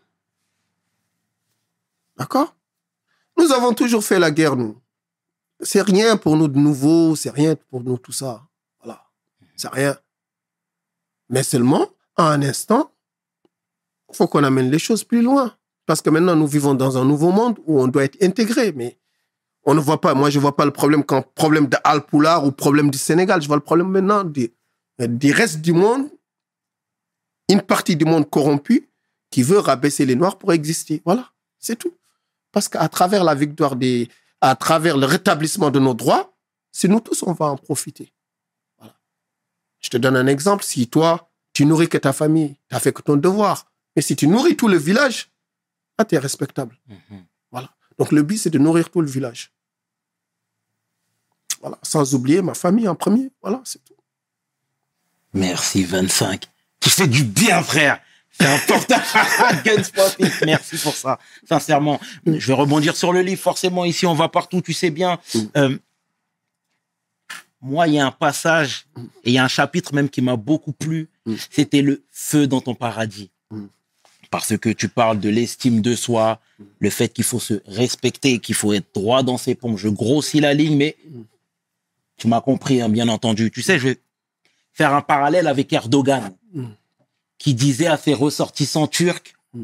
[2.18, 2.56] D'accord?
[3.38, 4.78] Nous avons toujours fait la guerre, nous.
[5.62, 8.47] C'est rien pour nous de nouveau, c'est rien pour nous tout ça.
[9.58, 9.98] C'est rien.
[11.30, 12.92] Mais seulement, à un instant,
[14.10, 15.58] il faut qu'on amène les choses plus loin.
[15.86, 18.72] Parce que maintenant, nous vivons dans un nouveau monde où on doit être intégré.
[18.72, 18.98] Mais
[19.66, 22.46] on ne voit pas, moi, je ne vois pas le problème comme problème de Alpoulard
[22.46, 23.42] ou problème du Sénégal.
[23.42, 24.54] Je vois le problème maintenant du,
[25.00, 26.08] du reste du monde,
[27.50, 28.90] une partie du monde corrompu
[29.32, 31.02] qui veut rabaisser les Noirs pour exister.
[31.04, 31.94] Voilà, c'est tout.
[32.52, 36.34] Parce qu'à travers la victoire des, à travers le rétablissement de nos droits,
[36.72, 38.14] c'est nous tous, on va en profiter.
[39.80, 40.64] Je te donne un exemple.
[40.64, 43.66] Si toi, tu nourris que ta famille, tu as fait que ton devoir.
[43.96, 45.30] Mais si tu nourris tout le village,
[45.98, 46.78] ah, tu es respectable.
[46.88, 47.26] Mhm.
[47.52, 47.70] Voilà.
[47.98, 49.52] Donc le but, c'est de nourrir tout le village.
[51.62, 51.78] Voilà.
[51.82, 53.32] Sans oublier ma famille en premier.
[53.42, 53.96] Voilà, c'est tout.
[55.34, 56.46] Merci 25.
[56.80, 58.00] Tu fais du bien, frère.
[58.40, 59.02] C'est important.
[60.46, 61.18] Merci pour ça.
[61.48, 62.00] Sincèrement.
[62.26, 63.42] Je vais rebondir sur le livre.
[63.42, 65.20] Forcément, ici, on va partout, tu sais bien.
[65.34, 65.40] Mm.
[65.58, 65.78] Euh,
[67.62, 68.86] moi, il y a un passage
[69.24, 71.10] et il y a un chapitre même qui m'a beaucoup plu.
[71.26, 71.36] Mm.
[71.50, 73.32] C'était le feu dans ton paradis.
[73.52, 73.66] Mm.
[74.30, 76.40] Parce que tu parles de l'estime de soi,
[76.80, 79.78] le fait qu'il faut se respecter, qu'il faut être droit dans ses pompes.
[79.78, 80.98] Je grossis la ligne, mais
[82.18, 83.52] tu m'as compris, hein, bien entendu.
[83.52, 84.00] Tu sais, je vais
[84.74, 86.66] faire un parallèle avec Erdogan, Mm.
[87.40, 89.64] qui disait à ses ressortissants turcs, Mm.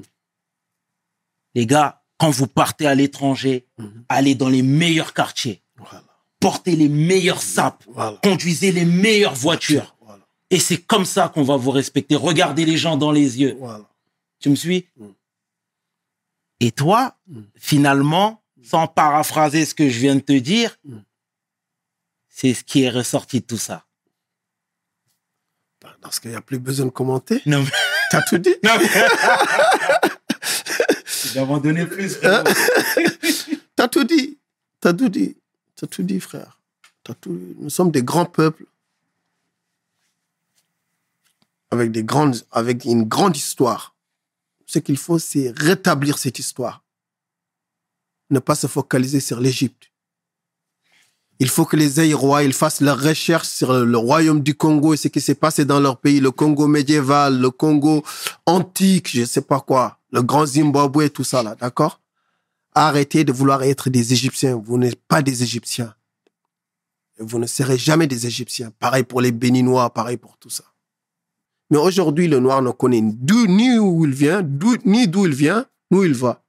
[1.55, 3.65] les gars, quand vous partez à l'étranger,
[4.09, 6.03] allez dans les meilleurs quartiers, Voilà.
[6.43, 8.17] Portez les meilleurs sapes, Voilà.
[8.21, 9.95] conduisez les meilleures voitures.
[10.01, 10.19] Voilà.
[10.49, 12.15] Et c'est comme ça qu'on va vous respecter.
[12.15, 13.55] Regardez les gens dans les yeux.
[13.59, 13.85] Voilà.
[14.39, 15.05] Tu me suis Mm.
[16.59, 17.41] Et toi, Mm.
[17.57, 20.97] finalement, sans paraphraser ce que je viens de te dire, Mm.
[22.29, 23.85] c'est ce qui est ressorti de tout ça.
[25.81, 27.41] Bah, Dans ce cas, il n'y a plus besoin de commenter.
[27.45, 27.69] Non, mais...
[28.11, 28.55] T'as tout dit.
[28.63, 28.87] Non, mais...
[31.25, 32.15] Je vais m'en donner plus.
[32.15, 32.43] frérot.
[33.75, 34.37] T'as tout dit.
[34.79, 35.35] T'as tout dit.
[35.83, 36.61] T'as tout dit, frère.
[37.03, 37.37] T'as tout...
[37.57, 38.65] Nous sommes des grands peuples.
[41.71, 43.93] Avec, des grandes, avec une grande histoire.
[44.65, 46.85] Ce qu'il faut, c'est rétablir cette histoire.
[48.29, 49.91] Ne pas se focaliser sur l'Égypte.
[51.39, 54.97] Il faut que les Aïrois ils fassent leurs recherches sur le royaume du Congo et
[54.97, 58.05] ce qui s'est passé dans leur pays, le Congo médiéval, le Congo
[58.45, 61.99] antique, je sais pas quoi, le grand Zimbabwe, tout ça là, d'accord?
[62.75, 64.61] Arrêtez de vouloir être des Égyptiens.
[64.63, 65.93] Vous n'êtes pas des Égyptiens.
[67.19, 68.71] Vous ne serez jamais des Égyptiens.
[68.79, 70.63] Pareil pour les Béninois, pareil pour tout ça.
[71.69, 74.41] Mais aujourd'hui, le noir ne connaît ni où il vient,
[74.85, 76.43] ni d'où il vient, où il va.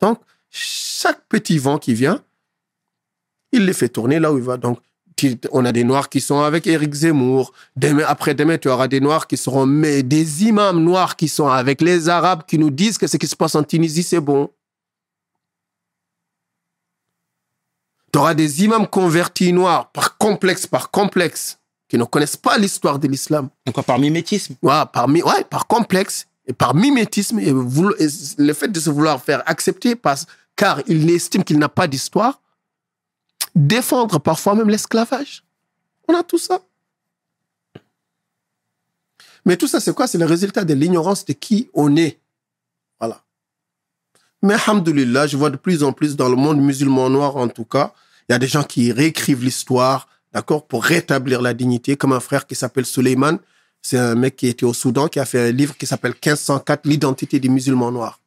[0.00, 2.22] Donc, chaque petit vent qui vient,
[3.52, 4.56] il les fait tourner là où il va.
[4.56, 4.78] Donc,
[5.52, 7.52] on a des noirs qui sont avec Éric Zemmour.
[7.76, 11.82] Demain, après-demain, tu auras des noirs qui seront, mais des imams noirs qui sont avec
[11.82, 14.50] les arabes qui nous disent que ce qui se passe en Tunisie, c'est bon.
[18.12, 22.98] Tu auras des imams convertis noirs par complexe, par complexe, qui ne connaissent pas l'histoire
[22.98, 23.48] de l'islam.
[23.68, 24.56] Encore par mimétisme?
[24.62, 29.22] Ouais, par, mi- ouais, par complexe et par mimétisme et, le fait de se vouloir
[29.22, 32.40] faire accepter parce, car il estime qu'il n'a pas d'histoire,
[33.54, 35.44] défendre parfois même l'esclavage.
[36.08, 36.60] On a tout ça.
[39.44, 40.06] Mais tout ça, c'est quoi?
[40.06, 42.18] C'est le résultat de l'ignorance de qui on est.
[42.98, 43.22] Voilà.
[44.42, 47.64] Mais, alhamdoulilah, je vois de plus en plus dans le monde musulman noir, en tout
[47.64, 47.92] cas,
[48.28, 52.20] il y a des gens qui réécrivent l'histoire, d'accord, pour rétablir la dignité, comme un
[52.20, 53.38] frère qui s'appelle Suleiman.
[53.82, 56.86] C'est un mec qui était au Soudan, qui a fait un livre qui s'appelle 1504,
[56.86, 58.20] l'identité des musulmans noirs.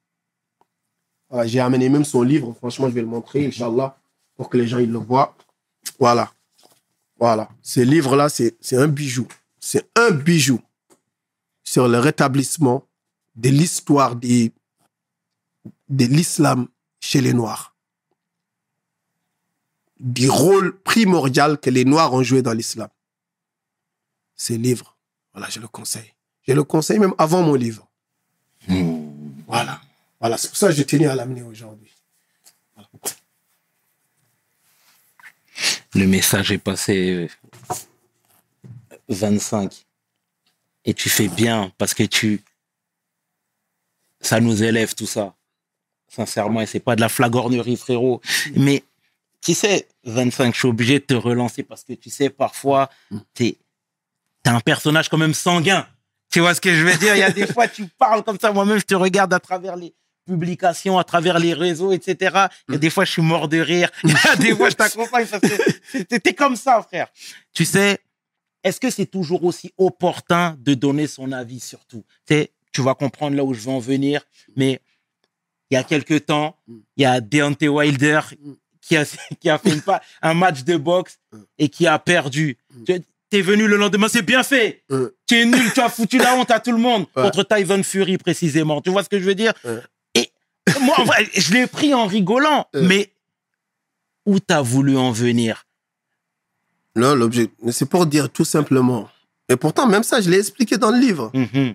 [1.30, 3.98] Voilà, j'ai amené même son livre, franchement, je vais le montrer, Inch'Allah,
[4.36, 5.36] pour que les gens ils le voient.
[6.00, 6.32] Voilà.
[7.20, 7.50] Voilà.
[7.62, 9.28] Ce livre-là, c'est un bijou.
[9.60, 10.60] C'est un bijou
[11.64, 12.84] sur le rétablissement
[13.36, 14.52] de l'histoire des-
[15.94, 16.68] de l'islam
[17.00, 17.76] chez les Noirs.
[20.00, 22.90] Du rôle primordial que les Noirs ont joué dans l'islam.
[24.36, 24.98] Ce livre,
[25.34, 26.14] voilà, je le conseille.
[26.48, 27.88] Je le conseille même avant mon livre.
[29.48, 29.82] Voilà.
[30.20, 31.92] Voilà, c'est pour ça que je tenais à l'amener aujourd'hui.
[35.94, 37.30] Le message est passé
[37.70, 37.76] euh,
[39.10, 39.86] 25.
[40.86, 42.42] Et tu fais bien parce que tu.
[44.20, 45.36] Ça nous élève tout ça.
[46.16, 48.22] Sincèrement, et c'est pas de la flagornerie, frérot.
[48.56, 48.84] Mais
[49.42, 52.90] tu sais, 25, je suis obligé de te relancer parce que tu sais, parfois,
[53.34, 53.58] t'es
[54.46, 55.88] es un personnage quand même sanguin.
[56.30, 57.16] Tu vois ce que je veux dire?
[57.16, 58.52] Il y a des fois, tu parles comme ça.
[58.52, 59.94] Moi-même, je te regarde à travers les
[60.26, 62.48] publications, à travers les réseaux, etc.
[62.68, 63.90] Il y a des fois, je suis mort de rire.
[64.04, 67.08] Il y a des fois, je t'accompagne parce que comme ça, frère.
[67.54, 68.00] Tu sais,
[68.64, 72.82] est-ce que c'est toujours aussi opportun de donner son avis sur tout Tu sais, tu
[72.82, 74.22] vas comprendre là où je veux en venir,
[74.56, 74.82] mais
[75.74, 78.20] il y a quelques temps, il y a Deontay Wilder
[78.80, 79.06] qui a,
[79.40, 81.18] qui a fait une pa- un match de boxe
[81.58, 82.58] et qui a perdu.
[82.86, 84.84] Tu es venu le lendemain, c'est bien fait.
[85.28, 87.06] Tu es nul, tu as foutu la honte à tout le monde.
[87.16, 87.24] Ouais.
[87.24, 88.82] Contre Tyson Fury, précisément.
[88.82, 89.54] Tu vois ce que je veux dire?
[90.14, 90.30] Et
[90.82, 92.68] moi, en vrai, je l'ai pris en rigolant.
[92.76, 93.12] Mais
[94.28, 95.66] où t'as voulu en venir?
[96.96, 99.10] Non, l'objet, c'est pour dire tout simplement.
[99.50, 101.32] Et pourtant, même ça, je l'ai expliqué dans le livre.
[101.34, 101.74] Mhm.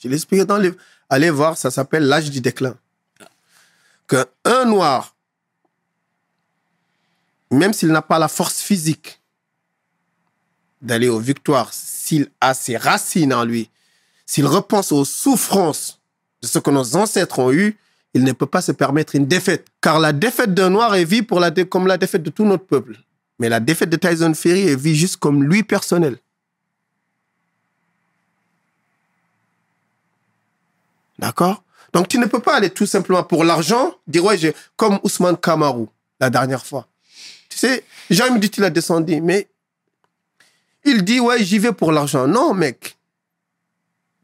[0.00, 0.76] Je l'ai expliqué dans le livre.
[1.10, 2.76] Allez voir, ça s'appelle l'âge du déclin.
[4.06, 5.16] Que un noir,
[7.50, 9.20] même s'il n'a pas la force physique
[10.80, 13.70] d'aller aux victoires, s'il a ses racines en lui,
[14.26, 16.00] s'il repense aux souffrances
[16.42, 17.76] de ce que nos ancêtres ont eu,
[18.14, 19.66] il ne peut pas se permettre une défaite.
[19.80, 22.64] Car la défaite d'un noir est vue pour la comme la défaite de tout notre
[22.64, 22.96] peuple.
[23.38, 26.18] Mais la défaite de Tyson Fury est vue juste comme lui personnel.
[31.18, 31.62] D'accord?
[31.96, 35.38] Donc, tu ne peux pas aller tout simplement pour l'argent, dire, ouais, j'ai, comme Ousmane
[35.38, 35.88] Kamarou,
[36.20, 36.86] la dernière fois.
[37.48, 39.48] Tu sais, Jean me dit, tu l'as descendu, mais
[40.84, 42.26] il dit, ouais, j'y vais pour l'argent.
[42.26, 42.98] Non, mec.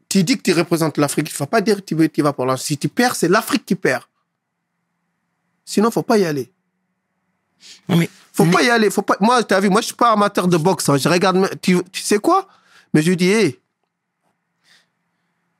[0.07, 2.31] Tu dis que tu représentes l'Afrique, il ne faut pas dire que tu, tu vas
[2.31, 2.61] pour l'argent.
[2.63, 4.03] Si tu perds, c'est l'Afrique qui perd.
[5.65, 6.53] Sinon, faut pas y aller.
[7.89, 8.91] Mais Faut pas y aller.
[8.91, 9.17] Faut pas...
[9.19, 10.89] Moi, tu as vu, moi, je suis pas amateur de boxe.
[10.89, 10.97] hein.
[10.97, 11.49] Je regarde.
[11.59, 12.47] Tu, tu sais quoi?
[12.93, 13.59] Mais je lui dis, hé,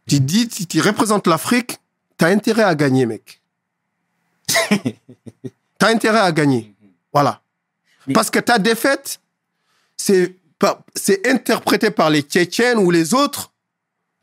[0.07, 1.79] tu dis, si tu représentes l'Afrique,
[2.17, 3.41] tu as intérêt à gagner, mec.
[4.69, 4.95] tu
[5.81, 6.73] as intérêt à gagner.
[7.11, 7.41] Voilà.
[8.13, 9.19] Parce que ta défaite,
[9.95, 13.51] c'est interprété par les Tchétchènes ou les autres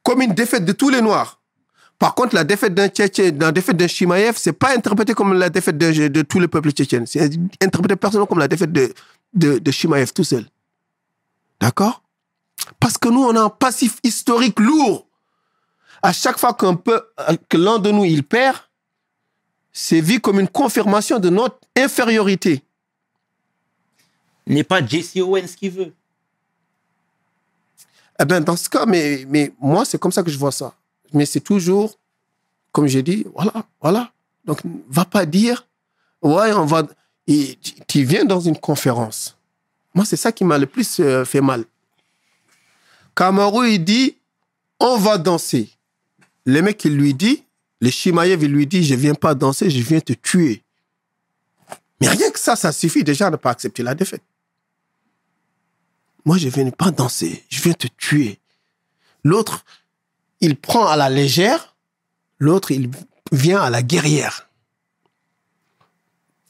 [0.03, 1.41] comme une défaite de tous les Noirs.
[1.99, 5.51] Par contre, la défaite d'un Tchétchène, la défaite d'un Chimaev, c'est pas interprété comme la
[5.51, 7.07] défaite de, de tous les peuples tchétchènes.
[7.07, 7.30] C'est
[7.62, 8.93] interprété personnellement comme la défaite de,
[9.34, 10.47] de, de Chimaev tout seul.
[11.61, 12.03] D'accord?
[12.78, 15.07] Parce que nous, on a un passif historique lourd.
[16.03, 17.03] À chaque fois qu'un peu,
[17.49, 18.57] que l'un de nous, il perd,
[19.73, 22.63] c'est vu comme une confirmation de notre infériorité.
[24.47, 25.93] N'est pas Jesse Owens qui veut.
[28.19, 30.75] Eh ben, dans ce cas, mais, mais moi, c'est comme ça que je vois ça.
[31.13, 31.97] Mais c'est toujours,
[32.73, 34.13] comme j'ai dit, voilà, voilà.
[34.45, 35.67] Donc, va pas dire,
[36.23, 36.83] ouais, on va.
[37.27, 39.37] et tu- viens dans une conférence.
[39.95, 41.65] Moi, c'est ça qui m'a le plus euh, fait mal.
[43.15, 44.17] Kamaru, il dit,
[44.79, 45.71] on va danser.
[46.47, 47.45] Le mec, il lui dit,
[47.80, 50.62] le Shimaev, il lui dit, je viens pas danser, je viens te tuer.
[52.01, 54.22] Mais rien que ça, ça suffit déjà à ne pas accepter la défaite.
[56.24, 58.38] Moi, je viens pas danser, je viens te tuer.
[59.24, 59.64] L'autre,
[60.41, 61.76] il prend à la légère,
[62.38, 62.91] l'autre, il
[63.32, 64.49] vient à la guerrière.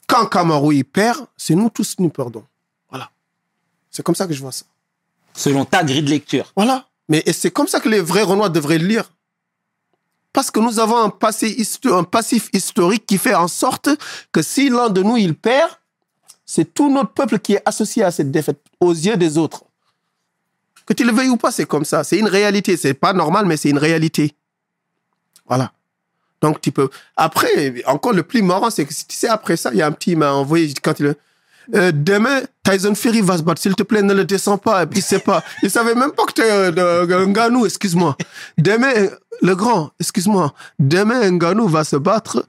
[0.06, 2.44] Quand Kamaru il perd, c'est nous tous nous perdons.
[2.88, 3.10] Voilà.
[3.90, 4.64] C'est comme ça que je vois ça.
[5.34, 6.52] Selon ta grille de lecture.
[6.56, 6.88] Voilà.
[7.08, 9.12] Mais c'est comme ça que les vrais Renois devraient le lire.
[10.32, 11.10] Parce que nous avons un,
[12.04, 13.88] passif historique qui fait en sorte
[14.32, 15.70] que si l'un de nous il perd,
[16.46, 19.64] c'est tout notre peuple qui est associé à cette défaite aux yeux des autres.
[20.86, 22.04] Que tu le veuilles ou pas, c'est comme ça.
[22.04, 22.76] C'est une réalité.
[22.76, 24.34] C'est pas normal, mais c'est une réalité.
[25.46, 25.72] Voilà.
[26.40, 26.90] Donc tu peux.
[27.16, 29.92] Après, encore le plus marrant, c'est que tu sais, après ça, il y a un
[29.92, 31.14] petit, il m'a envoyé quand il.
[31.74, 33.60] Euh, demain, Tyson Fury va se battre.
[33.60, 34.84] S'il te plaît, ne le descends pas.
[34.92, 35.42] Il sait pas.
[35.62, 38.16] Il savait même pas que tu es un Nganou, excuse-moi.
[38.58, 38.92] Demain,
[39.42, 40.52] le grand, excuse-moi.
[40.78, 42.44] Demain, Nganou va se battre.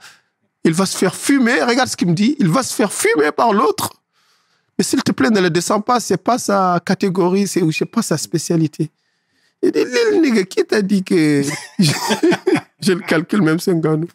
[0.64, 1.62] Il va se faire fumer.
[1.64, 2.36] Regarde ce qu'il me dit.
[2.40, 3.92] Il va se faire fumer par l'autre.
[4.78, 6.00] Mais s'il te plaît, ne le descends pas.
[6.00, 8.90] C'est pas sa catégorie, c'est, ou je pas sa spécialité.
[9.62, 11.44] Il dit, Lil nigga, qui t'a dit que
[11.80, 14.08] je, le calcule même, c'est Nganou.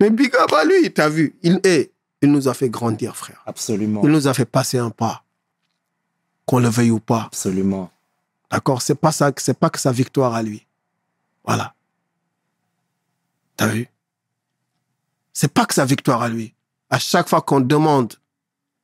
[0.00, 1.36] Mais big up lui, t'as vu.
[1.42, 1.92] Il, eh,
[2.22, 3.42] il nous a fait grandir, frère.
[3.46, 4.02] Absolument.
[4.04, 5.24] Il nous a fait passer un pas.
[6.46, 7.24] Qu'on le veuille ou pas.
[7.26, 7.90] Absolument.
[8.50, 8.82] D'accord?
[8.82, 10.66] C'est pas ça, c'est pas que sa victoire à lui.
[11.44, 11.74] Voilà.
[13.56, 13.88] T'as vu?
[15.32, 16.54] C'est pas que sa victoire à lui.
[16.90, 18.14] À chaque fois qu'on demande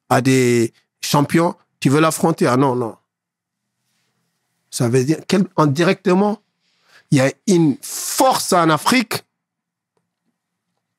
[0.09, 2.47] à des champions, tu veux l'affronter?
[2.47, 2.97] Ah non, non.
[4.71, 6.39] Ça veut dire qu'indirectement,
[7.11, 9.25] il y a une force en Afrique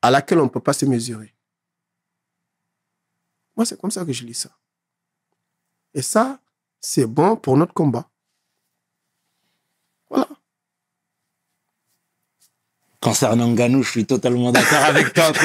[0.02, 1.32] à laquelle on ne peut pas se mesurer.
[3.56, 4.50] Moi, c'est comme ça que je lis ça.
[5.94, 6.38] Et ça,
[6.80, 8.08] c'est bon pour notre combat.
[10.10, 10.28] Voilà.
[13.00, 15.32] Concernant Nganou, je suis totalement d'accord avec toi.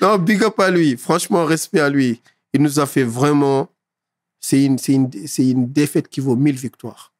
[0.00, 0.96] Non, big up à lui.
[0.96, 2.22] Franchement, respect à lui.
[2.52, 3.68] Il nous a fait vraiment.
[4.40, 7.12] C'est une, c'est une, c'est une défaite qui vaut 1000 victoires.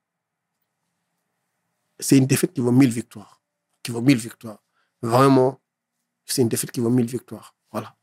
[1.98, 3.40] C'est une défaite qui vaut 1000 victoires.
[3.82, 4.62] Qui vaut 1000 victoires.
[5.02, 5.58] Vraiment,
[6.24, 7.56] c'est une défaite qui vaut 1000 victoires.
[7.72, 7.97] Voilà.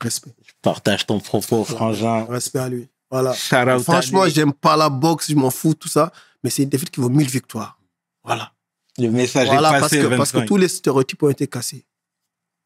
[0.00, 0.34] Respect.
[0.62, 2.24] Partage ton propos, frangin.
[2.26, 2.88] Respect à lui.
[3.10, 3.32] Voilà.
[3.32, 6.12] Shout Franchement, j'aime pas la boxe, je m'en fous, tout ça.
[6.44, 7.78] Mais c'est une défaite qui vaut 1000 victoires.
[8.24, 8.52] Voilà.
[8.98, 9.98] Le message Voilà, est parce passé.
[10.02, 10.46] que, parce que 25.
[10.48, 11.84] tous les stéréotypes ont été cassés.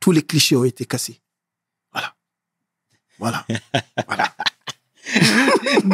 [0.00, 1.20] Tous les clichés ont été cassés.
[1.92, 2.14] Voilà.
[3.18, 3.46] Voilà.
[4.06, 4.34] voilà.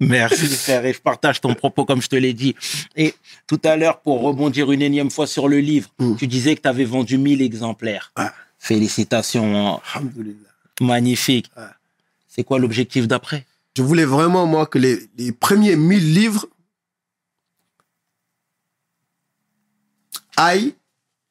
[0.00, 2.54] Merci frère, et je partage ton propos comme je te l'ai dit.
[2.96, 3.14] Et
[3.46, 6.16] tout à l'heure, pour rebondir une énième fois sur le livre, Mm.
[6.16, 8.12] tu disais que tu avais vendu 1000 exemplaires.
[8.18, 8.26] Ouais.
[8.64, 10.02] Félicitations, hein.
[10.80, 11.50] Magnifique.
[11.54, 11.68] Ouais.
[12.28, 13.46] C'est quoi l'objectif d'après?
[13.76, 16.46] Je voulais vraiment, moi, que les, les premiers 1000 livres
[20.38, 20.74] aillent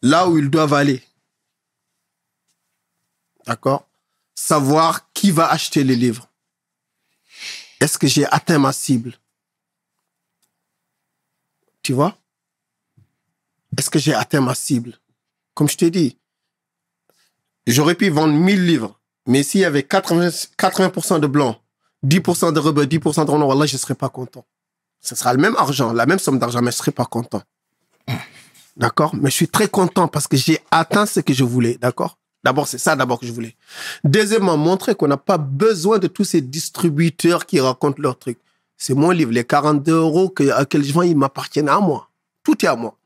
[0.03, 1.01] là où ils doivent aller.
[3.47, 3.87] D'accord?
[4.35, 6.29] Savoir qui va acheter les livres.
[7.79, 9.17] Est-ce que j'ai atteint ma cible?
[11.81, 12.15] Tu vois?
[13.75, 14.99] Est-ce que j'ai atteint ma cible?
[15.55, 16.15] Comme je t'ai dit,
[17.67, 21.57] j'aurais pu vendre 1000 livres, mais s'il y avait 80%, 80 de blancs,
[22.05, 24.45] 10% de rebeu, 10% de renom, voilà, je ne serais pas content.
[24.99, 27.41] Ce sera le même argent, la même somme d'argent, mais je ne serais pas content.
[28.77, 29.13] D'accord?
[29.15, 31.77] Mais je suis très content parce que j'ai atteint ce que je voulais.
[31.79, 32.17] D'accord?
[32.43, 33.55] D'abord, c'est ça d'abord que je voulais.
[34.03, 38.39] Deuxièmement, montrer qu'on n'a pas besoin de tous ces distributeurs qui racontent leurs trucs.
[38.77, 42.09] C'est mon livre, les 42 euros que, à quel vends, ils m'appartiennent à moi.
[42.43, 42.97] Tout est à moi.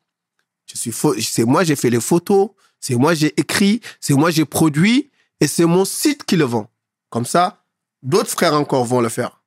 [0.66, 0.92] Je suis
[1.24, 2.50] c'est moi, j'ai fait les photos,
[2.80, 5.10] c'est moi, j'ai écrit, c'est moi, j'ai produit,
[5.40, 6.70] et c'est mon site qui le vend.
[7.10, 7.64] Comme ça,
[8.04, 9.42] d'autres frères encore vont le faire.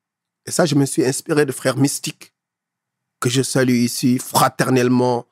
[0.45, 2.33] Et ça, je me suis inspiré de frères mystiques,
[3.19, 5.25] que je salue ici fraternellement,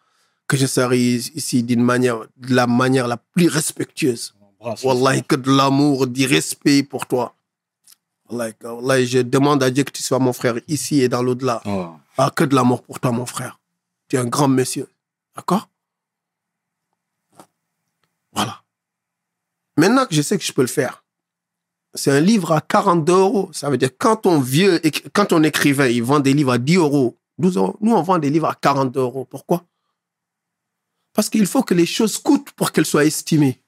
[0.47, 4.33] que je salue ici d'une manière, de la manière la plus respectueuse.
[4.59, 7.35] Wallahi, que de l'amour, du respect pour toi.
[8.29, 11.61] Wallahi, je demande à Dieu que tu sois mon frère ici et dans l'au-delà.
[11.65, 11.91] Oh.
[12.17, 13.59] Ah, que de l'amour pour toi, mon frère.
[14.09, 14.89] Tu es un grand monsieur.
[15.35, 15.69] D'accord?
[18.33, 18.63] Voilà.
[19.77, 21.03] Maintenant que je sais que je peux le faire,
[21.93, 23.49] c'est un livre à 42 euros.
[23.53, 24.81] Ça veut dire quand on vieux,
[25.13, 27.17] quand on écrivait, il vend des livres à 10 euros.
[27.37, 29.25] Nous, on, nous, on vend des livres à 42 euros.
[29.25, 29.63] Pourquoi?
[31.13, 33.61] Parce qu'il faut que les choses coûtent pour qu'elles soient estimées.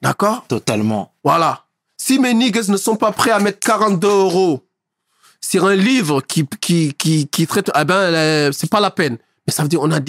[0.00, 0.46] D'accord?
[0.46, 1.14] Totalement.
[1.24, 1.64] voilà.
[1.96, 4.64] Si mes niggas ne sont pas prêts à mettre 42 euros
[5.40, 9.18] sur un livre qui, qui, qui, qui traite, eh ben, euh, c'est pas la peine.
[9.48, 10.00] Mais ça veut dire, on a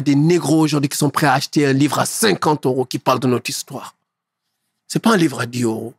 [0.00, 3.20] des, négros aujourd'hui qui sont prêts à acheter un livre à 50 euros qui parle
[3.20, 3.94] de notre histoire.
[4.86, 5.92] C'est pas un livre à 10 euros.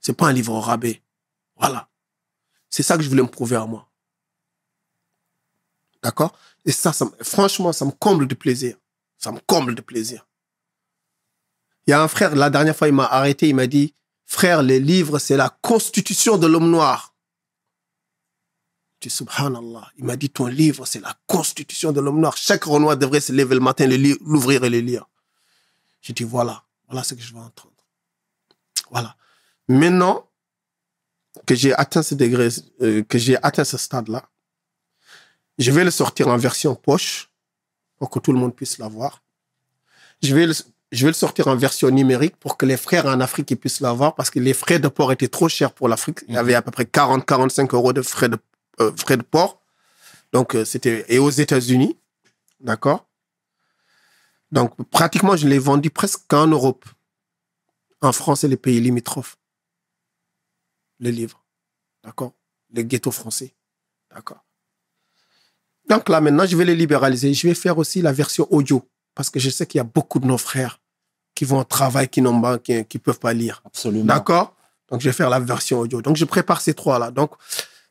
[0.00, 1.02] C'est pas un livre au rabais.
[1.56, 1.90] Voilà.
[2.70, 3.90] C'est ça que je voulais me prouver à moi.
[6.02, 6.34] D'accord?
[6.64, 8.78] Et ça, ça me- franchement, ça me comble de plaisir.
[9.18, 10.26] Ça me comble de plaisir.
[11.86, 13.92] Il y a un frère, la dernière fois, il m'a arrêté, il m'a dit,
[14.24, 17.09] frère, les livres, c'est la constitution de l'homme noir.
[19.08, 19.90] Subhanallah.
[19.96, 22.36] Il m'a dit, ton livre, c'est la constitution de l'homme noir.
[22.36, 25.08] Chaque Renoir devrait se lever le matin, l'ouvrir et le lire.
[26.02, 27.72] J'ai dit, voilà, voilà ce que je veux entendre.
[28.90, 29.16] Voilà.
[29.68, 30.28] Maintenant
[31.46, 32.48] que j'ai atteint ce degré,
[32.82, 34.28] euh, que j'ai atteint ce stade-là,
[35.58, 37.30] je vais le sortir en version poche
[37.98, 39.22] pour que tout le monde puisse l'avoir.
[40.22, 40.54] Je vais le,
[40.92, 43.80] je vais le sortir en version numérique pour que les frères en Afrique ils puissent
[43.80, 46.20] l'avoir parce que les frais de port étaient trop chers pour l'Afrique.
[46.28, 48.38] Il y avait à peu près 40-45 euros de frais de,
[48.80, 49.62] euh, frais de port.
[50.32, 51.96] Donc, euh, c'était, et aux États-Unis.
[52.60, 53.06] D'accord?
[54.52, 56.84] Donc, pratiquement, je l'ai vendu presque qu'en Europe.
[58.02, 59.36] En France et les pays limitrophes.
[60.98, 61.44] Le livre.
[62.02, 62.32] D'accord?
[62.72, 63.54] Les ghettos français.
[64.10, 64.44] D'accord?
[65.88, 67.34] Donc là, maintenant, je vais les libéraliser.
[67.34, 68.88] Je vais faire aussi la version audio.
[69.14, 70.80] Parce que je sais qu'il y a beaucoup de nos frères
[71.34, 73.62] qui vont au travail, qui n'ont pas, qui, qui peuvent pas lire.
[73.64, 74.04] Absolument.
[74.04, 74.54] D'accord?
[74.88, 76.00] Donc, je vais faire la version audio.
[76.02, 77.10] Donc, je prépare ces trois-là.
[77.10, 77.32] Donc,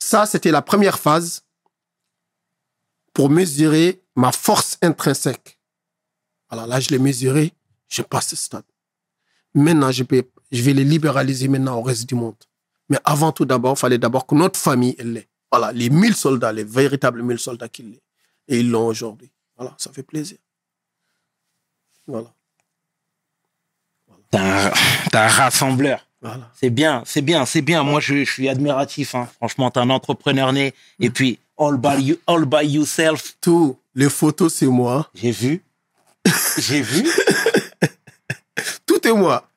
[0.09, 1.43] ça, c'était la première phase
[3.13, 5.59] pour mesurer ma force intrinsèque.
[6.49, 7.53] Voilà, là, je l'ai mesuré,
[7.87, 8.63] je passe ce stade.
[9.53, 12.35] Maintenant, je, peux, je vais les libéraliser maintenant au reste du monde.
[12.89, 15.29] Mais avant tout, d'abord, il fallait d'abord que notre famille l'ait.
[15.51, 18.03] Voilà, les 1000 soldats, les véritables 1000 soldats qui l'aient.
[18.47, 19.31] Et ils l'ont aujourd'hui.
[19.57, 20.39] Voilà, ça fait plaisir.
[22.07, 22.33] Voilà,
[24.33, 24.71] un,
[25.11, 26.08] t'es un rassembleur.
[26.21, 26.51] Voilà.
[26.53, 27.83] C'est bien, c'est bien, c'est bien.
[27.83, 29.15] Moi, je, je suis admiratif.
[29.15, 29.27] Hein.
[29.37, 30.73] Franchement, t'es un entrepreneur né.
[30.99, 33.37] Et puis, all by, you, all by yourself.
[33.39, 35.09] Tout, les photos, c'est moi.
[35.13, 35.63] J'ai vu.
[36.57, 37.07] J'ai vu.
[38.85, 39.47] Tout est moi.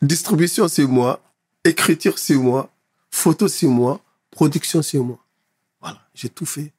[0.00, 1.20] Distribution, c'est moi.
[1.64, 2.70] Écriture, c'est moi.
[3.10, 4.00] Photo, c'est moi.
[4.30, 5.18] Production, c'est moi.
[5.80, 6.72] Voilà, j'ai tout fait.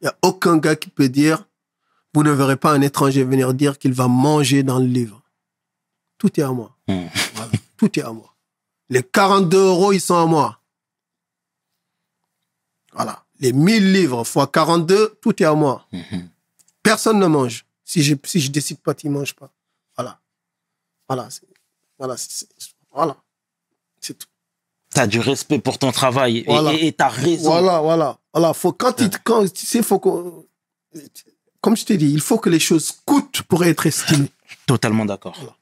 [0.00, 1.46] Il n'y a aucun gars qui peut dire,
[2.14, 5.22] vous ne verrez pas un étranger venir dire qu'il va manger dans le livre.
[6.18, 6.76] Tout est à moi.
[6.88, 7.06] Hmm.
[7.82, 8.32] Tout est à moi.
[8.90, 10.60] Les 42 euros, ils sont à moi.
[12.92, 13.24] Voilà.
[13.40, 15.84] Les 1000 livres fois 42, tout est à moi.
[15.90, 16.28] Mhm.
[16.84, 17.66] Personne ne mange.
[17.84, 19.50] Si je, si je décide pas, tu ne manges pas.
[19.96, 20.20] Voilà.
[21.08, 21.28] Voilà.
[21.98, 22.14] Voilà.
[22.92, 23.16] Voilà.
[24.00, 24.28] C'est tout.
[24.90, 26.38] T'as du respect pour ton travail.
[26.38, 26.72] Et- Voilà.
[26.74, 27.50] Et et t'as raison.
[27.50, 28.16] Voilà, voilà.
[28.32, 28.54] Voilà.
[28.54, 30.46] Faut, quand, il- quand, tu sais, faut qu'on-
[31.60, 34.30] comme je t'ai dit, il faut que les choses coûtent pour être estimées.
[34.66, 35.34] Totalement d'accord.
[35.36, 35.56] Voilà.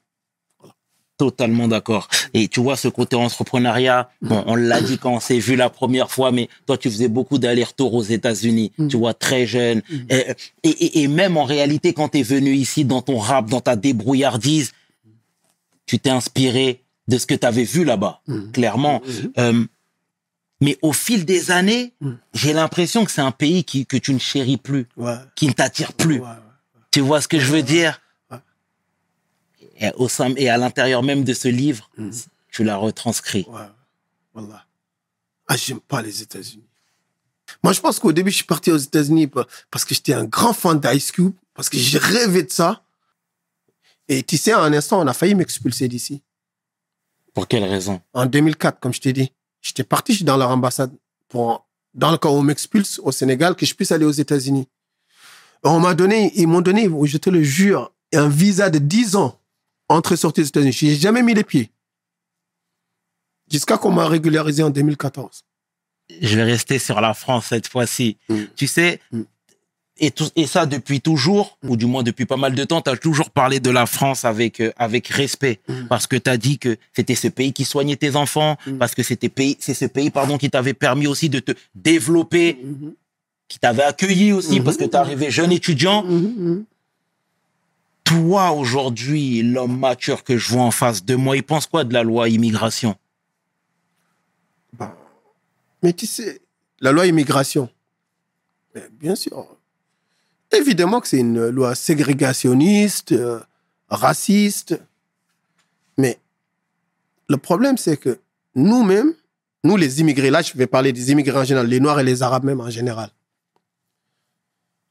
[1.21, 2.07] Totalement d'accord.
[2.33, 5.69] Et tu vois, ce côté entrepreneuriat, bon, on l'a dit quand on s'est vu la
[5.69, 8.87] première fois, mais toi, tu faisais beaucoup d'allers-retours aux États-Unis, Mm.
[8.87, 9.83] tu vois, très jeune.
[10.09, 10.25] Et,
[10.63, 13.61] et, et- et même en réalité, quand tu es venu ici dans ton rap, dans
[13.61, 14.71] ta débrouillardise,
[15.85, 18.51] tu t'es inspiré de ce que tu avais vu là-bas, Mm.
[18.51, 19.03] clairement.
[19.37, 19.63] Euh,
[20.59, 22.13] mais au fil des années, Mm.
[22.33, 25.13] j'ai l'impression que c'est un pays qui, que tu ne chéris plus, Ouais.
[25.35, 26.15] qui ne t'attire plus.
[26.15, 26.35] Ouais, ouais.
[26.89, 28.01] Tu vois ce que je veux dire?
[29.81, 32.11] Et, au sein, et à l'intérieur même de ce livre, Mm.
[32.51, 33.45] tu l'as retranscrit.
[33.49, 33.59] Ouais.
[34.33, 34.65] Voilà.
[35.47, 36.63] Ah, j'aime pas les États-Unis.
[37.63, 40.23] Moi, je pense qu'au début, je suis parti aux États-Unis pa- parce que j'étais un
[40.23, 42.83] grand fan d'Ice Cube, parce que j'ai rêvé de ça.
[44.07, 46.21] Et tu sais, à un instant, on a failli m'expulser d'ici.
[47.33, 48.01] Pour quelle raison?
[48.13, 49.31] En 2004, comme je t'ai dit.
[49.61, 50.91] J'étais parti je suis dans leur ambassade
[51.29, 54.67] pour, dans le cas où on m'expulse au Sénégal, que je puisse aller aux États-Unis.
[55.63, 59.37] On m'a donné, ils m'ont donné, je te le jure, un visa de 10 ans,
[59.91, 60.71] entrée sortie des États-Unis.
[60.73, 61.69] Je n'y ai jamais mis les pieds.
[63.51, 65.41] Jusqu'à qu'on m'a régularisé en 2014.
[66.21, 68.17] Je vais rester sur la France cette fois-ci.
[68.29, 68.35] Mm.
[68.55, 69.21] Tu sais, Mm.
[69.97, 72.89] et, tout, et ça depuis toujours, ou du moins depuis pas mal de temps, tu
[72.89, 75.59] as toujours parlé de la France avec, euh, avec respect.
[75.67, 75.87] Mm.
[75.89, 78.77] Parce que tu as dit que c'était ce pays qui soignait tes enfants, Mm.
[78.77, 82.57] parce que c'était pays, c'est ce pays pardon, qui t'avait permis aussi de te développer,
[82.63, 82.93] Mhm.
[83.47, 84.63] qui t'avait accueilli aussi, Mhm.
[84.65, 86.05] parce que tu arrivé jeune étudiant.
[88.11, 91.93] Toi, aujourd'hui, l'homme mature que je vois en face de moi, il pense quoi de
[91.93, 92.97] la loi immigration?
[94.73, 94.93] Ben,
[95.81, 96.41] mais tu sais,
[96.81, 97.69] la loi immigration,
[98.99, 99.47] bien sûr,
[100.51, 103.39] évidemment que c'est une loi ségrégationniste, euh,
[103.87, 104.77] raciste,
[105.97, 106.19] mais
[107.29, 108.19] le problème, c'est que
[108.55, 109.13] nous-mêmes,
[109.63, 112.23] nous les immigrés, là je vais parler des immigrés en général, les Noirs et les
[112.23, 113.09] Arabes même en général,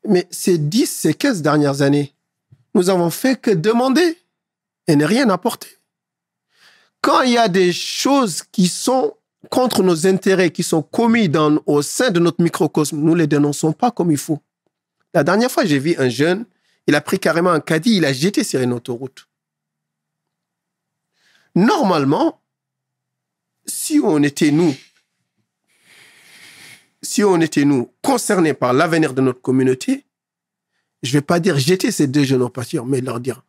[0.08, 2.14] mais ces 10, ces 15 dernières années,
[2.74, 4.18] nous avons fait que demander
[4.86, 5.68] et ne rien apporter.
[7.00, 9.16] Quand il y a des choses qui sont
[9.48, 13.72] contre nos intérêts, qui sont commis dans, au sein de notre microcosme, nous les dénonçons
[13.72, 14.40] pas comme il faut.
[15.14, 16.44] La dernière fois, j'ai vu un jeune,
[16.86, 19.26] il a pris carrément un caddie, il a jeté sur une autoroute.
[21.54, 22.42] Normalement,
[23.66, 24.74] si on était nous,
[27.02, 30.04] si on était nous concernés par l'avenir de notre communauté,
[31.02, 33.42] je vais pas dire jeter ces deux jeunes en pâture, mais leur dire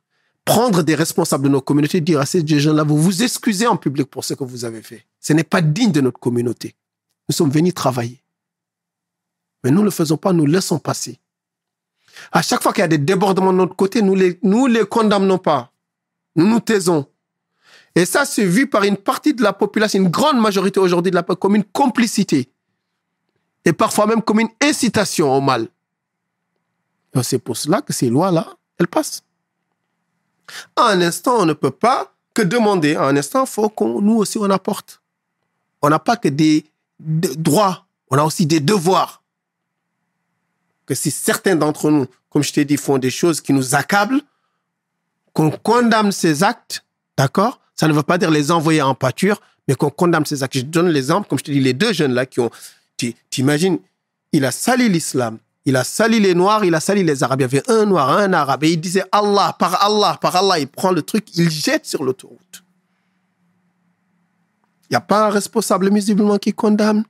[0.45, 3.77] prendre des responsables de nos communautés, dire à ces deux jeunes-là, vous vous excusez en
[3.77, 5.05] public pour ce que vous avez fait.
[5.19, 6.75] Ce n'est pas digne de notre communauté.
[7.29, 8.23] Nous sommes venus travailler.
[9.63, 11.19] Mais nous ne le faisons pas, nous laissons passer.
[12.31, 14.85] À chaque fois qu'il y a des débordements de notre côté, nous les, nous les
[14.85, 15.71] condamnons pas.
[16.35, 17.07] Nous nous taisons.
[17.95, 21.15] Et ça, c'est vu par une partie de la population, une grande majorité aujourd'hui de
[21.15, 22.49] la comme une complicité.
[23.65, 25.67] Et parfois même comme une incitation au mal.
[27.23, 28.47] C'est pour cela que ces lois-là,
[28.77, 29.23] elles passent.
[30.77, 32.95] Un instant, on ne peut pas que demander.
[32.95, 35.01] Un instant, il faut qu'on nous aussi on apporte.
[35.81, 36.65] On n'a pas que des,
[36.99, 39.23] droits, on a aussi des devoirs.
[40.85, 44.21] Que si certains d'entre nous, comme je t'ai dit, font des choses qui nous accablent,
[45.33, 46.85] qu'on condamne ces actes,
[47.17, 47.59] d'accord?
[47.75, 50.57] Ça ne veut pas dire les envoyer en pâture, mais qu'on condamne ces actes.
[50.57, 52.51] Je donne l'exemple, comme je te dis, les deux jeunes là qui ont,
[53.29, 53.79] t'imagines,
[54.31, 57.41] il a sali l'islam, il a sali les Noirs, il a sali les Arabes.
[57.41, 60.59] Il y avait un Noir, un Arabe, et il disait Allah, par Allah, par Allah.
[60.59, 62.63] Il prend le truc, il jette sur l'autoroute.
[64.89, 67.05] Il n'y a pas un responsable musulman qui condamne.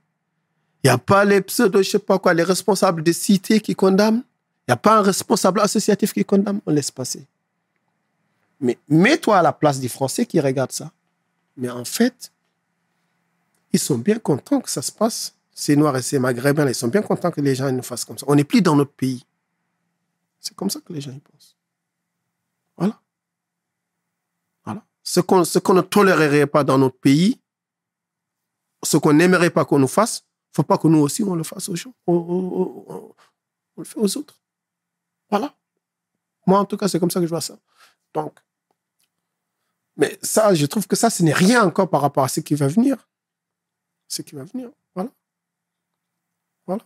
[0.84, 3.74] Il n'y a pas les pseudo, je sais pas quoi, les responsables des cités qui
[3.74, 4.22] condamnent.
[4.62, 6.60] Il n'y a pas un responsable associatif qui condamne.
[6.66, 7.26] On laisse passer.
[8.60, 10.92] Mais mets-toi à la place des Français qui regardent ça.
[11.56, 12.30] Mais en fait,
[13.72, 16.88] ils sont bien contents que ça se passe ces Noirs et ces Maghrébins, ils sont
[16.88, 18.26] bien contents que les gens nous fassent comme ça.
[18.28, 19.24] On n'est plus dans notre pays.
[20.40, 21.56] C'est comme ça que les gens y pensent.
[22.76, 23.00] Voilà.
[24.64, 24.84] Voilà.
[25.02, 27.40] Ce qu'on ne tolérerait pas dans notre pays,
[28.82, 31.34] ce qu'on n'aimerait pas qu'on nous fasse, il ne faut pas que nous aussi, on
[31.34, 31.94] le fasse aux gens.
[32.06, 33.14] On-
[33.76, 34.40] on le fait aux autres.
[35.30, 35.54] Voilà.
[36.46, 37.58] Moi, en tout cas, c'est comme ça que je vois ça.
[38.12, 38.38] Donc,
[39.96, 42.54] mais ça, je trouve que ça, ce n'est rien encore par rapport à ce qui
[42.54, 43.08] va venir.
[44.08, 44.70] Ce qui va venir.
[44.94, 45.10] Voilà.
[46.66, 46.84] Voilà.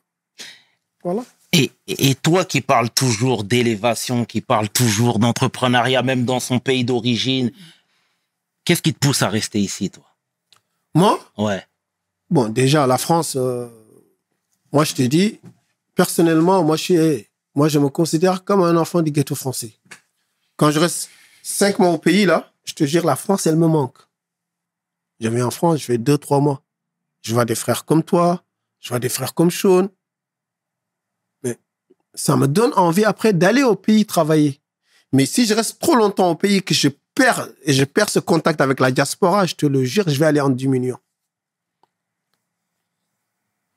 [1.06, 1.24] Voilà.
[1.52, 6.84] Et, et toi qui parles toujours d'élévation, qui parles toujours d'entrepreneuriat, même dans son pays
[6.84, 7.52] d'origine,
[8.64, 10.02] qu'est-ce qui te pousse à rester ici, toi?
[10.96, 11.64] Moi, Ouais.
[12.28, 13.68] bon, déjà, la France, euh,
[14.72, 15.38] moi, je te dis,
[15.94, 19.74] personnellement, moi, je suis, moi, je me considère comme un enfant du ghetto français.
[20.56, 21.08] Quand je reste
[21.40, 23.98] cinq mois au pays, là, je te jure, la France, elle me manque.
[25.20, 26.62] Je viens en France, je fais deux, trois mois.
[27.22, 28.42] Je vois des frères comme toi,
[28.80, 29.88] je vois des frères comme Sean.
[32.16, 34.60] Ça me donne envie après d'aller au pays travailler.
[35.12, 38.18] Mais si je reste trop longtemps au pays, que je perds, et je perds ce
[38.18, 40.98] contact avec la diaspora, je te le jure, je vais aller en diminuant.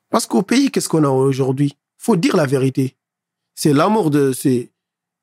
[0.09, 1.77] Parce qu'au pays, qu'est-ce qu'on a aujourd'hui?
[1.97, 2.95] Faut dire la vérité.
[3.53, 4.31] C'est l'amour de...
[4.31, 4.71] C'est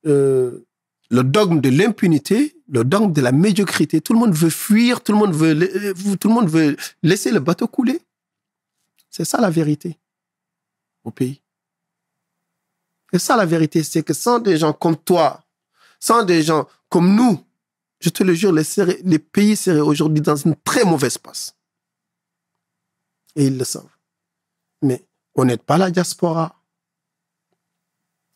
[0.06, 0.66] euh,
[1.08, 4.00] le dogme de l'impunité, le dogme de la médiocrité.
[4.00, 7.30] Tout le monde veut fuir, tout le monde veut, euh, tout le monde veut laisser
[7.30, 8.00] le bateau couler.
[9.10, 9.98] C'est ça la vérité
[11.04, 11.40] au pays.
[13.12, 15.44] C'est ça la vérité, c'est que sans des gens comme toi,
[16.00, 17.44] sans des gens comme nous,
[18.00, 21.56] je te le jure, les, pays seraient aujourd'hui dans une très mauvaise passe.
[23.34, 23.88] Et ils le savent.
[24.82, 26.62] Mais on n'aide pas la diaspora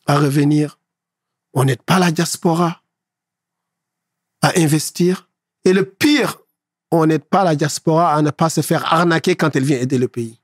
[0.07, 0.79] à revenir.
[1.53, 2.81] On n'aide pas la diaspora
[4.41, 5.29] à investir.
[5.63, 6.39] Et le pire,
[6.91, 9.97] on n'aide pas la diaspora à ne pas se faire arnaquer quand elle vient aider
[9.97, 10.39] le pays.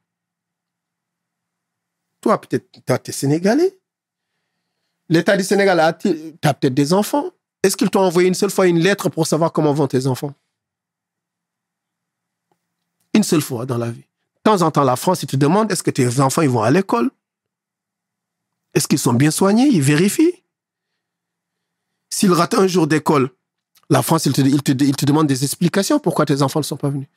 [2.21, 3.77] Toi, peut-être, toi, t'es Sénégalais.
[5.09, 6.09] L'État du Sénégal a, tu
[6.43, 7.31] as peut-être des enfants.
[7.63, 10.33] Est-ce qu'ils t'ont envoyé une seule fois une lettre pour savoir comment vont tes enfants?
[13.13, 14.01] Une seule fois dans la vie.
[14.01, 16.61] De temps en temps, la France, ils te demandent est-ce que tes enfants ils vont
[16.61, 17.09] à l'école?
[18.73, 19.67] Est-ce qu'ils sont bien soignés?
[19.67, 20.43] Ils vérifient.
[22.09, 23.29] S'ils ratent un jour d'école,
[23.89, 26.77] la France, il te, il, te, te demande des explications pourquoi tes enfants ne sont
[26.77, 27.07] pas venus.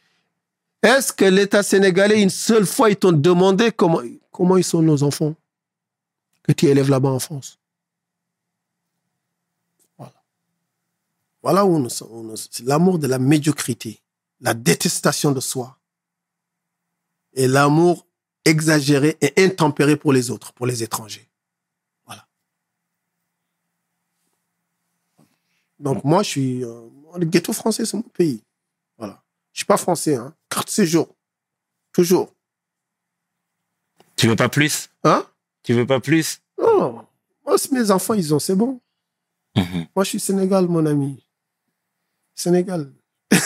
[0.82, 5.02] Est-ce que l'État sénégalais, une seule fois, ils t'ont demandé comment, comment ils sont nos
[5.02, 5.34] enfants?
[6.42, 7.59] Que tu élèves là-bas en France
[11.42, 12.36] Voilà où nous sommes.
[12.36, 14.02] C'est l'amour de la médiocrité,
[14.40, 15.78] la détestation de soi
[17.32, 18.06] et l'amour
[18.44, 21.28] exagéré et intempéré pour les autres, pour les étrangers.
[22.04, 22.26] Voilà.
[25.78, 26.64] Donc moi, je suis...
[26.64, 28.42] euh, le ghetto français, c'est mon pays.
[28.98, 29.22] Voilà.
[29.52, 30.34] Je suis pas français, hein.
[30.48, 31.08] Carte séjour.
[31.92, 32.34] Toujours.
[34.16, 34.90] Tu veux pas plus?
[35.04, 35.26] Hein?
[35.62, 36.42] Tu veux pas plus?
[36.58, 37.06] Non.
[37.44, 38.80] Moi, mes enfants, ils ont, c'est bon.
[39.56, 39.86] Mhm.
[39.96, 41.26] Moi, je suis Sénégal, mon ami.
[42.34, 42.90] Sénégal.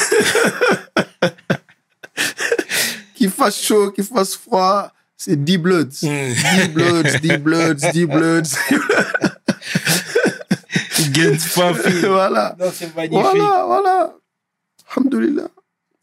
[3.15, 5.85] qu'il fasse chaud, qu'il fasse froid, c'est 10 bloods.
[6.03, 8.43] 10 bloods, 10 bloods, 10 bloods.
[11.11, 12.07] Guns Puffy.
[12.07, 12.57] voilà.
[12.59, 13.21] Non, c'est magnifique.
[13.21, 14.15] Voilà, voilà.
[14.95, 15.49] Alhamdulillah.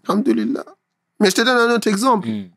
[0.07, 0.65] Alhamdulillah.
[1.19, 2.27] Mais je te donne un autre exemple.
[2.27, 2.49] Mm.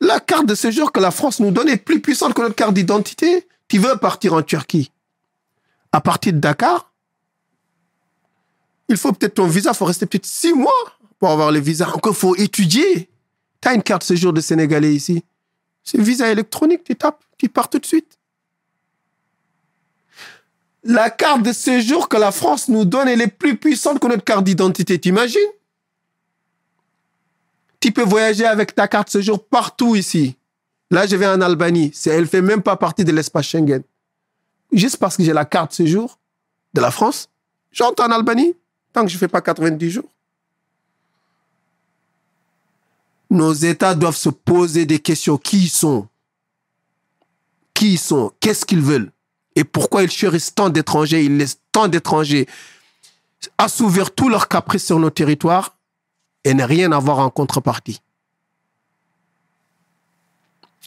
[0.00, 2.74] La carte de séjour que la France nous donne est plus puissante que notre carte
[2.74, 3.48] d'identité.
[3.68, 4.90] Tu veux partir en Turquie
[5.92, 6.92] à partir de Dakar
[8.88, 10.72] Il faut peut-être ton visa, il faut rester peut-être six mois
[11.18, 11.88] pour avoir le visa.
[11.88, 13.08] Encore, il faut étudier.
[13.60, 15.24] Tu as une carte de séjour de Sénégalais ici.
[15.82, 18.18] C'est visa électronique, tu tapes, tu pars tout de suite.
[20.82, 24.24] La carte de séjour que la France nous donne, elle est plus puissante que notre
[24.24, 25.40] carte d'identité, t'imagines?
[27.80, 30.36] Tu peux voyager avec ta carte séjour partout ici.
[30.90, 31.92] Là, je vais en Albanie.
[32.06, 33.82] Elle fait même pas partie de l'espace Schengen.
[34.72, 36.18] Juste parce que j'ai la carte séjour
[36.74, 37.30] de la France,
[37.72, 38.54] j'entre en Albanie
[38.94, 40.08] tant que je fais pas 90 jours.
[43.28, 45.36] Nos États doivent se poser des questions.
[45.36, 46.08] Qui ils sont?
[47.74, 48.32] Qui ils sont?
[48.40, 49.10] Qu'est-ce qu'ils veulent?
[49.56, 51.24] Et pourquoi ils chérissent tant d'étrangers?
[51.24, 52.46] Ils laissent tant d'étrangers
[53.58, 55.76] assouvir tous leurs caprices sur nos territoires
[56.44, 58.00] et ne rien avoir en contrepartie.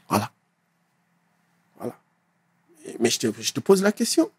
[0.08, 0.32] Voilà.
[3.00, 4.32] Mais je te pose la question.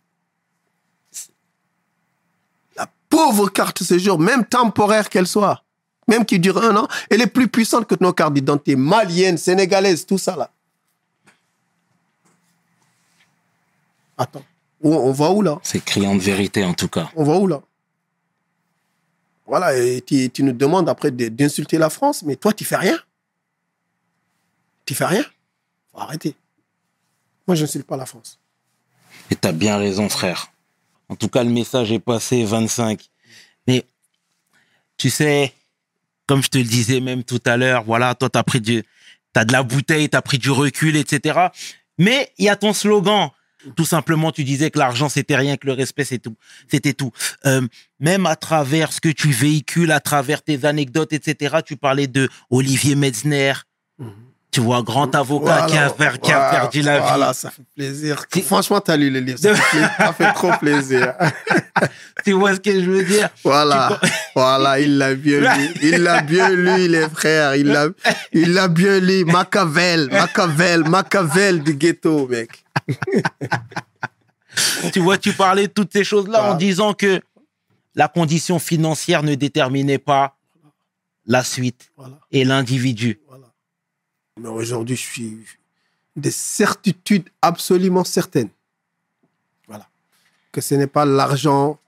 [3.28, 5.62] La pauvre carte séjour, même temporaire qu'elle soit,
[6.08, 10.06] même qui dure un an, elle est plus puissante que nos cartes d'identité maliennes, sénégalaises,
[10.06, 10.50] tout ça là.
[14.16, 14.42] Attends.
[14.82, 15.58] On, va où là?
[15.62, 17.10] C'est criant de vérité, en tout cas.
[17.16, 17.60] on va où là?
[19.46, 22.76] Voilà, et tu, tu nous demandes après de- d'insulter la France, mais toi, tu fais
[22.76, 22.98] rien.
[24.86, 25.24] Tu fais rien.
[25.92, 26.34] Faut arrêter.
[27.46, 28.38] Moi, je n'insulte pas la France.
[29.30, 30.50] Et t'as bien raison, frère.
[31.10, 33.10] En tout cas, le message est passé, 25.
[33.68, 33.84] Mais,
[34.96, 35.52] tu sais,
[36.26, 38.82] comme je te le disais même tout à l'heure, voilà, toi, t'as pris du,
[39.32, 41.48] t'as de la bouteille, t'as pris du recul, etc.
[41.98, 43.30] Mais il y a ton slogan.
[43.76, 46.36] Tout simplement, tu disais que l'argent, c'était rien, que le respect, c'est tout.
[46.68, 47.12] C'était tout.
[47.44, 47.66] Euh,
[47.98, 52.28] même à travers ce que tu véhicules, à travers tes anecdotes, etc., tu parlais de
[52.50, 53.52] Olivier Metzner.
[54.50, 57.04] Tu vois, grand avocat qui, a, per- qui a Voilà, perdu la vie.
[57.06, 58.24] Voilà, ça fait plaisir.
[58.32, 59.38] Si- Franchement, tu as lu le livre.
[59.38, 61.14] Ça fait, ça fait trop plaisir.
[62.24, 63.28] Tu vois ce que je veux dire?
[63.44, 64.00] Voilà,
[64.34, 65.74] voilà, il l'a bien lu.
[65.82, 67.54] Il l'a bien lu, les frères.
[67.54, 67.86] Il l'a,
[68.32, 69.24] il l'a bien lu.
[69.24, 72.64] Machiavel, Machiavel, Machiavel du ghetto, mec.
[74.92, 77.20] tu vois, tu parlais de toutes ces choses-là en disant que
[77.94, 80.36] la condition financière ne déterminait pas
[81.26, 81.90] la suite
[82.32, 83.20] et l'individu.
[84.38, 85.38] Mais aujourd'hui, je suis
[86.16, 88.48] des certitudes absolument certaines.
[89.66, 89.86] Voilà.
[90.52, 91.78] Que ce n'est pas l'argent,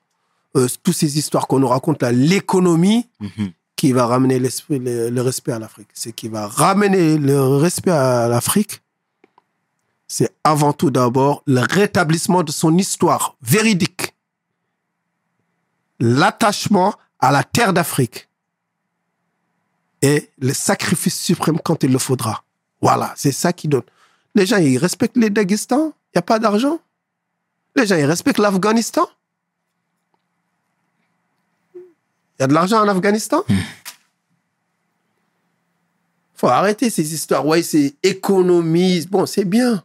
[0.56, 3.52] euh, toutes ces histoires qu'on nous raconte là, l'économie Mhm.
[3.76, 5.88] qui va ramener l'esprit, le, le respect à l'Afrique.
[5.94, 8.82] Ce qui va ramener le respect à l'Afrique,
[10.06, 14.14] c'est avant tout d'abord le rétablissement de son histoire véridique.
[16.00, 18.28] L'attachement à la terre d'Afrique.
[20.02, 22.42] Et le sacrifice suprême quand il le faudra.
[22.80, 23.82] Voilà, c'est ça qui donne.
[24.34, 26.78] Les gens, ils respectent les Daghestan, il n'y a pas d'argent.
[27.76, 29.08] Les gens, ils respectent l'Afghanistan.
[31.74, 33.44] Il y a de l'argent en Afghanistan.
[36.34, 37.46] faut arrêter ces histoires.
[37.46, 39.06] Ouais, c'est économise.
[39.06, 39.84] Bon, c'est bien.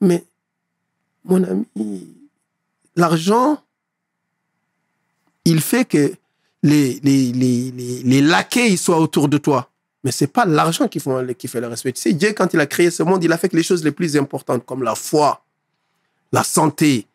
[0.00, 0.24] Mais,
[1.24, 2.06] mon ami,
[2.94, 3.60] l'argent,
[5.44, 6.14] il fait que
[6.70, 9.70] les, les, les, les, les laquais soient autour de toi.
[10.04, 11.92] Mais c'est pas l'argent qui, font- qui fait le respect.
[11.92, 13.82] Tu sais, Dieu, quand il a créé ce monde, il a fait que les choses
[13.84, 15.42] les plus importantes, comme la foi,
[16.32, 17.06] la santé,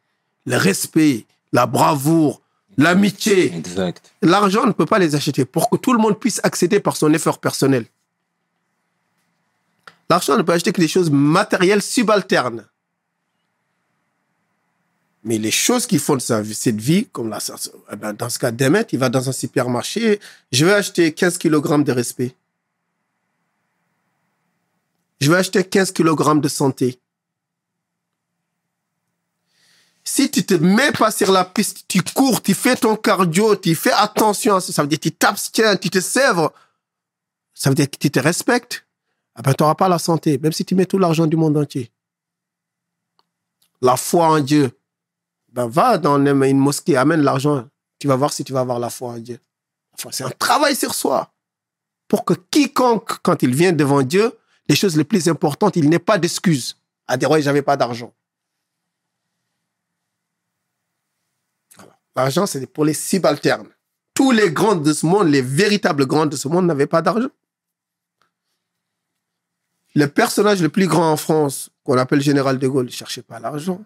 [0.45, 2.41] le respect, la bravoure,
[2.77, 4.11] l'amitié, Exact.
[4.21, 7.13] L'argent ne peut pas les acheter pour que tout le monde puisse accéder par son
[7.13, 7.85] effort personnel.
[10.09, 12.65] L'argent ne peut acheter que des choses matérielles subalternes.
[15.23, 17.37] Mais les choses qui font de cette vie, comme la,
[17.91, 20.19] eh ben, dans ce cas d'Emmet, il va dans un supermarché,
[20.51, 22.35] je vais acheter 15 kg de respect.
[25.19, 26.99] Je vais acheter 15 kg de santé.
[30.03, 33.75] Si tu te mets pas sur la piste, tu cours, tu fais ton cardio, tu
[33.75, 36.51] fais attention ça veut dire que tu t'abstiens, tu te sèvres,
[37.53, 38.87] ça veut dire que tu te respectes,
[39.35, 41.55] ah ben, tu n'auras pas la santé, même si tu mets tout l'argent du monde
[41.55, 41.91] entier.
[43.79, 44.71] La foi en Dieu,
[45.51, 47.67] ben, va dans une mosquée, amène l'argent,
[47.99, 49.39] tu vas voir si tu vas avoir la foi en Dieu.
[49.93, 51.31] Enfin, c'est un travail sur soi.
[52.07, 54.37] Pour que quiconque, quand il vient devant Dieu,
[54.67, 56.77] les choses les plus importantes, il n'ait pas d'excuses
[57.07, 58.13] à dire, ouais, j'avais pas d'argent.
[62.15, 63.69] L'argent, c'est pour les subalternes.
[64.13, 67.29] Tous les grands de ce monde, les véritables grands de ce monde n'avaient pas d'argent.
[69.95, 73.39] Le personnage le plus grand en France, qu'on appelle Général de Gaulle, ne cherchait pas
[73.39, 73.81] l'argent.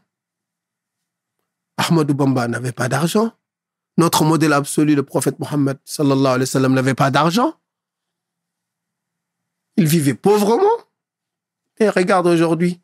[1.77, 3.31] Ahmadou Bamba n'avait pas d'argent.
[3.97, 7.53] Notre modèle absolu, le prophète Mohammed sallallahu alayhi wa sallam, n'avait pas d'argent.
[9.77, 10.77] Il vivait pauvrement.
[11.77, 12.79] Et regarde aujourd'hui.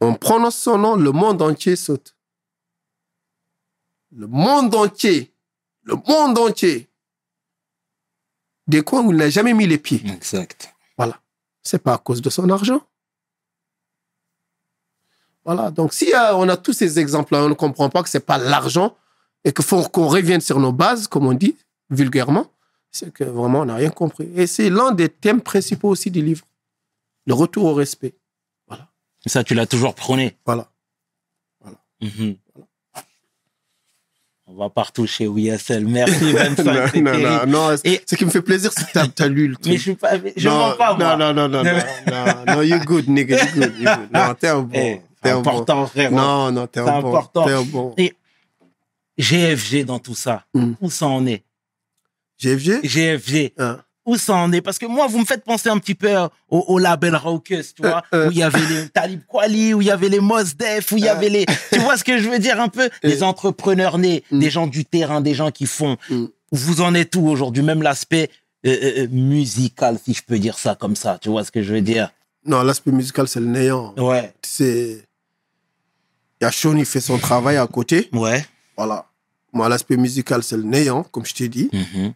[0.00, 2.16] On prononce son nom, le monde entier saute.
[4.10, 5.32] Le monde entier.
[5.84, 6.88] Le monde entier.
[8.66, 10.02] Des coins où il n'a jamais mis les pieds.
[10.06, 10.74] Exact.
[10.96, 11.20] Voilà.
[11.62, 12.84] C'est pas à cause de son argent.
[15.44, 15.70] Voilà.
[15.70, 18.38] Donc, si euh, on a tous ces exemples-là, on ne comprend pas que c'est pas
[18.38, 18.96] l'argent
[19.44, 21.56] et qu'il faut qu'on revienne sur nos bases, comme on dit
[21.90, 22.46] vulgairement,
[22.90, 24.28] c'est que vraiment, on n'a rien compris.
[24.36, 26.44] Et c'est l'un des thèmes principaux aussi du livre.
[27.26, 28.14] Le retour au respect.
[29.26, 30.36] Ça, tu l'as toujours prôné.
[30.44, 30.68] Voilà.
[32.00, 32.36] Mhm.
[34.48, 35.86] On va partout chez WSL.
[35.86, 36.64] Merci, Vincent.
[36.64, 37.76] non, c'est non, non, non.
[37.84, 39.66] Et- Ce qui me fait plaisir, c'est que tu as, lu le truc.
[39.66, 41.16] Mais je suis pas, je non, mens pas, moi.
[41.16, 44.08] non, non, non, non, non, non, non, you good, nigga, you good, you good.
[44.12, 44.70] Non, t'es un bon.
[44.74, 45.38] Eh, t'es bon.
[45.40, 46.14] important, frérot.
[46.14, 47.08] Non, non, t'es un bon.
[47.08, 47.46] important.
[47.46, 47.94] Un bon.
[47.96, 48.14] Et
[49.18, 50.72] GFG dans tout ça, Mm.
[50.80, 51.42] où ça en est?
[52.38, 52.80] GFG?
[52.82, 53.78] GFG, Hein.
[54.04, 54.60] où ça en est?
[54.62, 57.74] Parce que moi, vous me faites penser un petit peu euh, au, au label Raucus,
[57.74, 58.28] tu vois, Euh, euh.
[58.28, 60.96] où il y avait les Talib Kweli, où il y avait les Mos Def, où
[60.96, 61.12] il y Euh.
[61.12, 61.46] avait les...
[61.72, 62.88] Tu vois ce que je veux dire un peu?
[63.02, 64.38] Les entrepreneurs nés, Mm.
[64.40, 65.96] des gens du terrain, des gens qui font.
[66.10, 66.24] Mm.
[66.52, 67.62] Vous en êtes où aujourd'hui?
[67.62, 68.28] Même l'aspect
[68.66, 71.62] euh, euh, euh, musical, si je peux dire ça comme ça, tu vois ce que
[71.62, 72.10] je veux dire?
[72.44, 73.94] Non, l'aspect musical, c'est le néant.
[73.96, 75.04] Ouais, C'est.
[76.42, 78.08] Y a Sean, il fait son travail à côté.
[78.12, 78.44] ouais.
[78.76, 79.06] Voilà.
[79.52, 81.68] Moi, l'aspect musical, c'est le néant, comme je t'ai dit.
[81.72, 82.14] Mhm.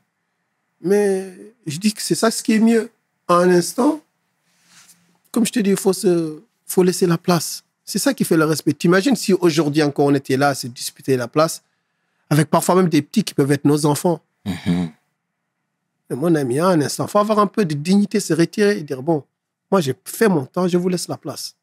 [0.81, 1.33] Mais
[1.67, 2.91] je dis que c'est ça ce qui est mieux.
[3.29, 4.01] À un instant,
[5.31, 7.63] comme je te dis, il faut, se, faut laisser la place.
[7.85, 8.73] C'est ça qui fait le respect.
[8.73, 11.63] T'imagines si aujourd'hui encore on était là à se disputer la place,
[12.31, 14.21] avec parfois même des petits qui peuvent être nos enfants.
[14.45, 14.91] Mhm.
[16.11, 18.79] Mais mon ami, à un instant, il faut avoir un peu de dignité, se retirer
[18.79, 19.23] et dire, bon,
[19.71, 21.55] moi j'ai fait mon temps, je vous laisse la place.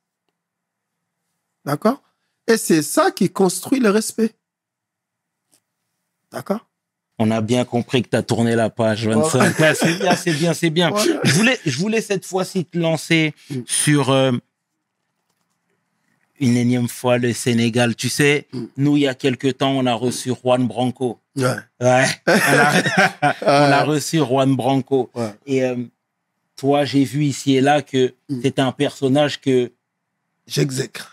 [1.66, 2.02] D'accord?
[2.48, 4.32] Et c'est ça qui construit le respect.
[6.32, 6.66] D'accord?
[7.20, 9.60] On a bien compris que tu as tourné la page, 25.
[9.60, 10.90] Ouais, c'est bien, c'est bien, c'est bien.
[10.90, 11.20] Voilà.
[11.24, 13.60] Je voulais, je voulais cette fois-ci te lancer Mm.
[13.68, 14.32] sur euh,
[16.40, 17.96] une énième fois le Sénégal.
[17.96, 18.64] Tu sais, Mm.
[18.78, 21.20] nous, il y a quelque temps, on a reçu Juan Branco.
[21.38, 21.46] Ouais.
[21.80, 22.06] Ouais.
[22.28, 25.10] on, a, on a reçu Juan Branco.
[25.14, 25.34] Ouais.
[25.46, 25.76] Et euh,
[26.58, 28.42] toi, j'ai vu ici et là que Mm.
[28.42, 29.72] c'était un personnage que
[30.48, 31.13] J'exècre.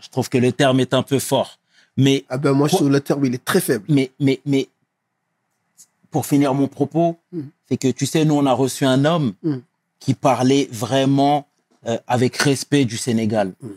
[0.00, 1.58] Je trouve que le terme est un peu fort.
[1.96, 3.84] Mais Ah ben moi, je trouve le terme, il est très faible.
[3.88, 4.68] mais, mais, mais,
[6.10, 7.40] pour finir mon propos, Mm.
[7.68, 9.56] c'est que tu sais, nous, on a reçu un homme Mm.
[9.98, 11.46] qui parlait vraiment
[11.86, 13.54] euh, avec respect du Sénégal.
[13.62, 13.68] Mm.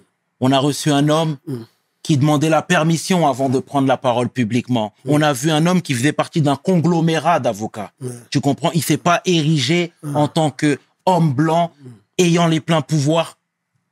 [0.42, 1.62] On a reçu un homme Mm.
[2.02, 4.94] qui demandait la permission avant de prendre la parole publiquement.
[5.06, 7.94] On a vu un homme qui faisait partie d'un conglomérat d'avocats.
[8.30, 8.72] Tu comprends?
[8.74, 10.16] Il s'est pas érigé Mm.
[10.18, 11.72] en tant que homme blanc
[12.18, 13.38] ayant les pleins pouvoirs,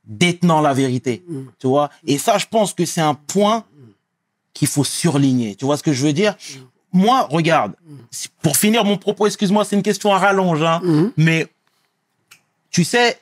[0.04, 1.22] détenant la vérité.
[1.28, 1.40] Mm.
[1.58, 3.64] Tu vois Et ça, je pense que c'est un point
[4.54, 5.54] qu'il faut surligner.
[5.56, 6.36] Tu vois ce que je veux dire?
[6.92, 7.72] Moi, regarde,
[8.10, 10.82] si- pour finir mon propos, excuse-moi, c'est une question à rallonge, hein,
[11.16, 11.46] mais
[12.70, 13.18] tu sais,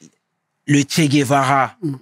[0.67, 1.95] le Che Guevara, Mm.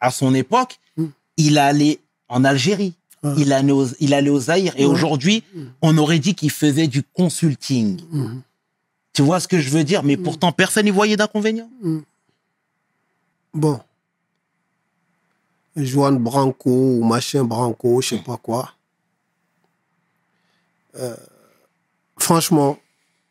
[0.00, 1.04] à son époque, Mm.
[1.36, 1.98] il allait
[2.28, 2.94] en Algérie.
[3.22, 3.32] Ouais.
[3.38, 4.72] Il allait, au, il allait au Zaïre.
[4.76, 5.60] Et aujourd'hui, Mm.
[5.82, 8.00] on aurait dit qu'il faisait du consulting.
[9.12, 10.02] Tu vois ce que je veux dire?
[10.04, 11.70] Mais pourtant, personne n'y voyait d'inconvénient.
[13.56, 13.80] Bon.
[15.76, 18.70] Joanne Branco ou machin Branco, je sais pas quoi.
[20.96, 21.16] Euh,
[22.18, 22.78] franchement,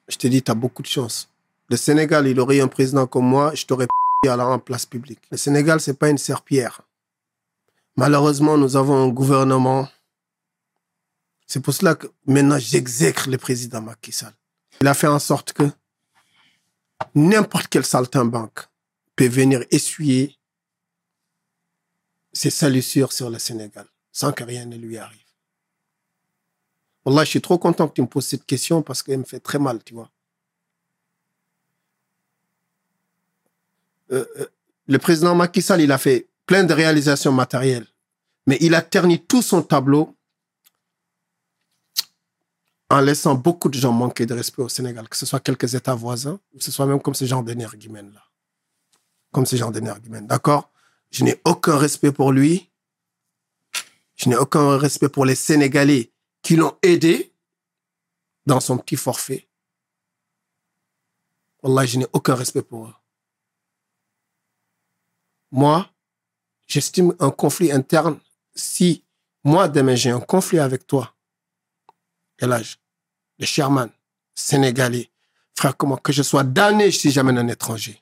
[0.07, 1.30] je te dis, tu as beaucoup de chance.
[1.69, 3.86] Le Sénégal, il aurait eu un président comme moi, je t'aurais
[4.28, 5.21] à la en place publique.
[5.30, 6.82] Le Sénégal, c'est pas une serpillère.
[7.95, 9.88] Malheureusement, nous avons un gouvernement.
[11.45, 14.34] C'est pour cela que maintenant, j'exècre le président Macky Sall.
[14.82, 15.69] Il a fait en sorte que
[17.13, 18.67] n'importe quel saltimbanque
[19.16, 20.38] peut venir essuyer
[22.34, 25.20] ses salissures sur le Sénégal sans que rien ne lui arrive.
[27.05, 29.39] Wallah, je suis trop content que tu me poses cette question parce qu'elle me fait
[29.39, 30.09] très mal, tu vois.
[34.11, 34.47] Euh, euh,
[34.88, 37.88] le président Macky Sall, il a fait plein de réalisations matérielles
[38.47, 40.16] Mais il a terni tout son tableau
[42.89, 45.95] en laissant beaucoup de gens manquer de respect au Sénégal, que ce soit quelques États
[45.95, 48.24] voisins, ou que ce soit même comme ce genre d'énergumène-là.
[49.36, 50.71] Comme ce genre d'énergumène, d'accord?
[51.11, 52.71] Je n'ai aucun respect pour lui.
[54.15, 56.09] Je n'ai aucun respect pour les Sénégalais
[56.41, 57.33] qui l'ont aidé
[58.45, 59.49] dans son petit forfait.
[61.61, 62.93] Wallah, je n'ai aucun respect pour eux.
[65.51, 65.86] Moi,
[66.65, 68.17] j'estime un conflit interne.
[68.53, 69.03] Si
[69.43, 71.13] moi, demain, j'ai un conflit avec toi,
[72.39, 72.79] et l'âge,
[73.38, 73.89] le Sherman,
[74.33, 75.11] sénégalais,
[75.57, 78.01] frère, comment que je sois damné si j'amène un étranger?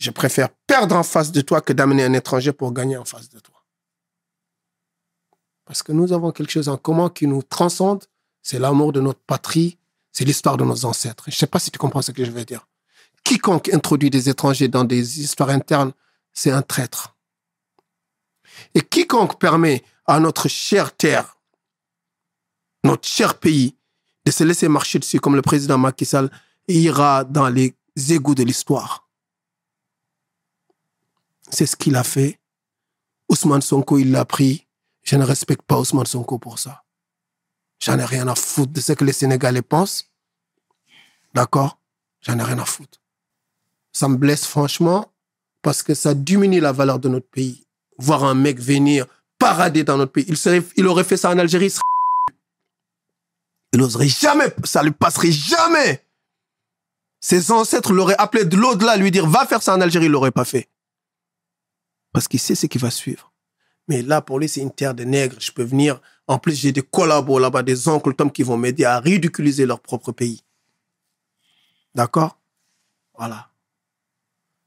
[0.00, 3.28] Je préfère perdre en face de toi que d'amener un étranger pour gagner en face
[3.28, 3.62] de toi.
[5.66, 8.06] Parce que nous avons quelque chose en commun qui nous transcende,
[8.42, 9.78] c'est l'amour de notre patrie,
[10.10, 11.24] c'est l'histoire de nos ancêtres.
[11.26, 12.66] Je ne sais pas si tu comprends ce que je veux dire.
[13.24, 15.92] Quiconque introduit des étrangers dans des histoires internes,
[16.32, 17.14] c'est un traître.
[18.74, 21.36] Et quiconque permet à notre chère terre,
[22.84, 23.76] notre cher pays,
[24.24, 26.30] de se laisser marcher dessus comme le président Macky Sall
[26.68, 27.76] ira dans les
[28.08, 29.09] égouts de l'histoire.
[31.50, 32.38] C'est ce qu'il a fait.
[33.28, 34.66] Ousmane Sonko, il l'a pris.
[35.02, 36.84] Je ne respecte pas Ousmane Sonko pour ça.
[37.80, 40.10] J'en ai rien à foutre de ce que les Sénégalais pensent.
[41.34, 41.78] D'accord?
[42.20, 43.00] J'en ai rien à foutre.
[43.92, 45.12] Ça me blesse franchement
[45.62, 47.66] parce que ça diminue la valeur de notre pays.
[47.98, 49.06] Voir un mec venir
[49.38, 50.26] parader dans notre pays.
[50.28, 51.66] Il, il aurait fait ça en Algérie.
[51.66, 51.82] Il, serait...
[53.72, 54.54] il n'oserait jamais.
[54.64, 56.04] Ça lui passerait jamais.
[57.20, 60.06] Ses ancêtres l'auraient appelé de l'au-delà, lui dire va faire ça en Algérie.
[60.06, 60.68] Il l'aurait pas fait.
[62.12, 63.32] Parce qu'il sait ce qui va suivre.
[63.88, 65.36] Mais là, pour lui, c'est une terre de nègres.
[65.40, 66.00] Je peux venir.
[66.26, 69.80] En plus, j'ai des collabos là-bas, des oncles Tom qui vont m'aider à ridiculiser leur
[69.80, 70.44] propre pays.
[71.94, 72.38] D'accord?
[73.18, 73.50] Voilà.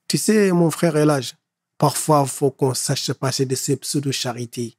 [0.08, 1.36] Tu sais, mon frère Elage,
[1.78, 4.78] parfois, il faut qu'on sache se passer de ces pseudo-charités.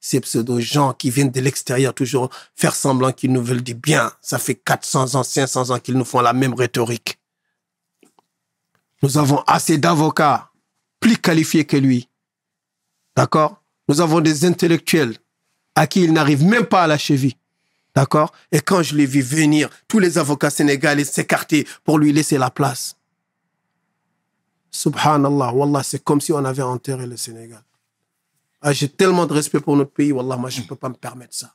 [0.00, 4.12] Ces pseudo-gens qui viennent de l'extérieur toujours faire semblant qu'ils nous veulent du bien.
[4.20, 7.20] Ça fait 400 ans, 500 ans qu'ils nous font la même rhétorique.
[9.02, 10.51] Nous avons assez d'avocats
[11.02, 12.08] plus qualifiés que lui.
[13.16, 13.60] D'accord?
[13.88, 15.16] Nous avons des intellectuels
[15.74, 17.36] à qui il n'arrive même pas à la cheville.
[17.94, 18.32] D'accord?
[18.52, 22.50] Et quand je l'ai vu venir, tous les avocats sénégalais s'écarter pour lui laisser la
[22.50, 22.96] place.
[24.70, 27.62] Subhanallah, Wallah, c'est comme si on avait enterré le Sénégal.
[28.62, 30.94] Ah, J'ai tellement de respect pour notre pays, Wallah, moi, je ne peux pas me
[30.94, 31.54] permettre ça.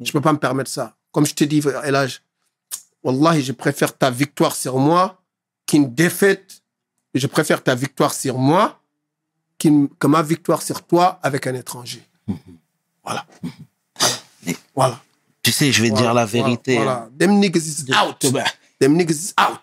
[0.00, 0.96] Je ne peux pas me permettre ça.
[1.10, 2.22] Comme je te dis, Elage,
[3.02, 5.20] Wallah, je préfère ta victoire sur moi
[5.66, 6.62] qu'une défaite.
[7.18, 8.80] Je préfère ta victoire sur moi
[9.58, 12.02] que ma victoire sur toi avec un étranger.
[13.04, 13.26] Voilà.
[14.74, 15.00] Voilà.
[15.42, 16.76] Tu sais, je vais dire la vérité.
[16.76, 17.08] Voilà.
[17.18, 18.32] Them niggas is out.
[18.32, 18.44] Bah,
[18.78, 19.60] Them niggas is out.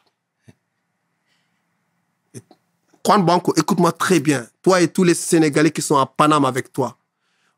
[3.06, 4.48] Juan Banco, écoute-moi très bien.
[4.64, 6.98] Toi et tous les Sénégalais qui sont à Panama avec toi.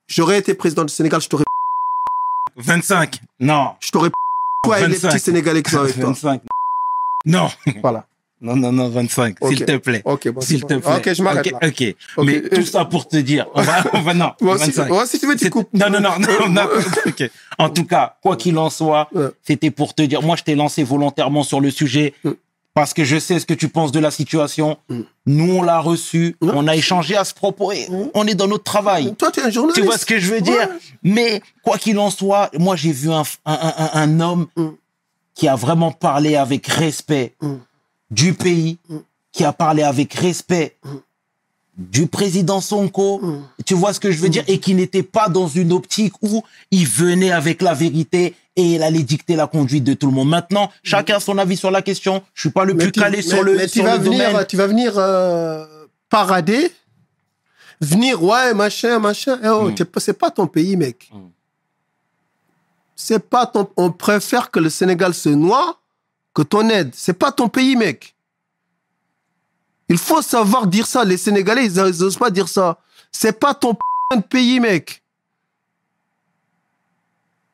[0.05, 1.45] J'aurais été président du Sénégal, je t'aurais
[2.57, 3.21] 25.
[3.39, 3.75] Non.
[3.79, 4.09] je t'aurais
[4.63, 5.09] toi et les 25.
[5.09, 6.07] petits Sénégalais qui sont avec toi.
[6.09, 6.41] 25.
[7.25, 7.49] Non.
[7.81, 8.07] Voilà.
[8.39, 9.37] Non, non, non, 25.
[9.41, 9.49] Ok.
[9.49, 10.01] S'il te plaît.
[10.05, 10.79] Ok, bon, S'il te bon.
[10.81, 10.95] plaît.
[10.97, 11.67] Ok, je m'arrête Ok, là.
[12.17, 12.25] ok.
[12.25, 14.31] Mais tout ça pour te dire, on va, on va non.
[14.41, 14.87] Moi, si, 25.
[14.89, 15.69] moi, si tu veux, tu coupes.
[15.73, 16.67] Non, non, non, non, non.
[17.07, 17.31] ok.
[17.57, 19.25] En tout cas, quoi qu'il en soit, Ouais.
[19.41, 20.21] c'était pour te dire.
[20.21, 22.31] Moi, je t'ai lancé volontairement sur le sujet Mm.
[22.75, 24.77] parce que je sais ce que tu penses de la situation.
[24.89, 24.99] Mm.
[25.25, 26.51] Nous, on l'a reçu, Mm.
[26.53, 29.15] on a échangé à ce propos et on est dans notre travail.
[29.15, 29.79] Toi, tu es un journaliste.
[29.81, 30.53] Tu vois ce que je veux dire?
[30.59, 30.67] Ouais.
[31.01, 34.67] Mais quoi qu'il en soit, moi, j'ai vu un, un, un, un homme Mm.
[35.33, 37.35] qui a vraiment parlé avec respect.
[38.11, 38.97] Du pays, Mm.
[39.31, 40.89] qui a parlé avec respect Mm.
[41.77, 43.19] du président Sonko.
[43.21, 43.43] Mm.
[43.65, 44.43] Tu vois ce que je veux dire?
[44.47, 48.81] Et qui n'était pas dans une optique où il venait avec la vérité et il
[48.83, 50.29] allait dicter la conduite de tout le monde.
[50.29, 52.23] Maintenant, chacun a son avis sur la question.
[52.33, 54.31] Je suis pas le plus tu- calé sur le, mais tu sur vas le venir,
[54.31, 54.45] domaine.
[54.47, 55.65] tu vas venir euh,
[56.09, 56.71] parader,
[57.79, 59.37] venir ouais machin machin.
[59.43, 59.75] Eh oh, Mm.
[59.85, 61.09] pas- c'est pas ton pays, mec.
[61.13, 61.17] Mm.
[62.95, 63.69] C'est pas ton.
[63.77, 65.79] On préfère que le Sénégal se noie
[66.37, 66.91] que ton aide.
[66.93, 68.13] C'est pas ton pays, mec.
[69.89, 71.03] Il faut savoir dire ça.
[71.03, 72.77] Les Sénégalais, ils n'osent pas dire ça.
[73.11, 73.75] C'est pas ton
[74.29, 75.01] pays, mec.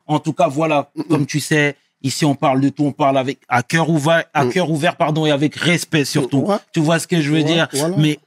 [0.06, 3.40] En tout cas, voilà, comme tu sais, ici on parle de tout, on parle avec
[3.48, 4.50] à cœur ouvert, à Mm.
[4.52, 6.40] cœur ouvert, pardon, et avec respect surtout.
[6.40, 6.58] Ouais.
[6.74, 7.70] Tu vois ce que je veux Ouais, dire?
[7.72, 7.96] voilà.
[7.98, 8.20] Mais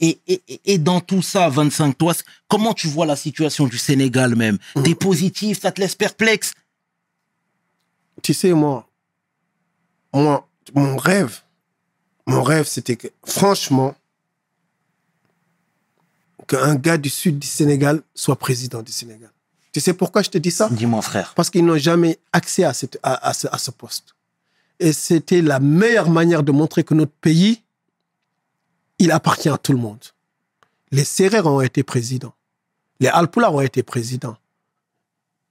[0.00, 2.12] et, et, et- dans tout ça, 25, toi,
[2.46, 4.58] comment tu vois la situation du Sénégal même?
[4.76, 4.82] Mm.
[4.84, 6.52] T'es positif, ça te laisse perplexe?
[8.22, 8.86] Tu sais, moi,
[10.12, 11.40] moi, mon rêve,
[12.26, 13.94] mon rêve, c'était que, franchement,
[16.46, 19.30] qu'un gars du sud du Sénégal soit président du Sénégal.
[19.72, 20.68] Tu sais pourquoi je te dis ça?
[20.70, 21.32] Dis-moi, frère.
[21.34, 24.14] Parce qu'ils n'ont jamais accès à, cette- à- à ce, à ce poste.
[24.78, 27.62] Et c'était la meilleure manière de montrer que notre pays,
[28.98, 30.04] il appartient à tout le monde.
[30.90, 32.34] Les Sérères ont été présidents.
[33.00, 34.36] Les Alpulaar ont été présidents.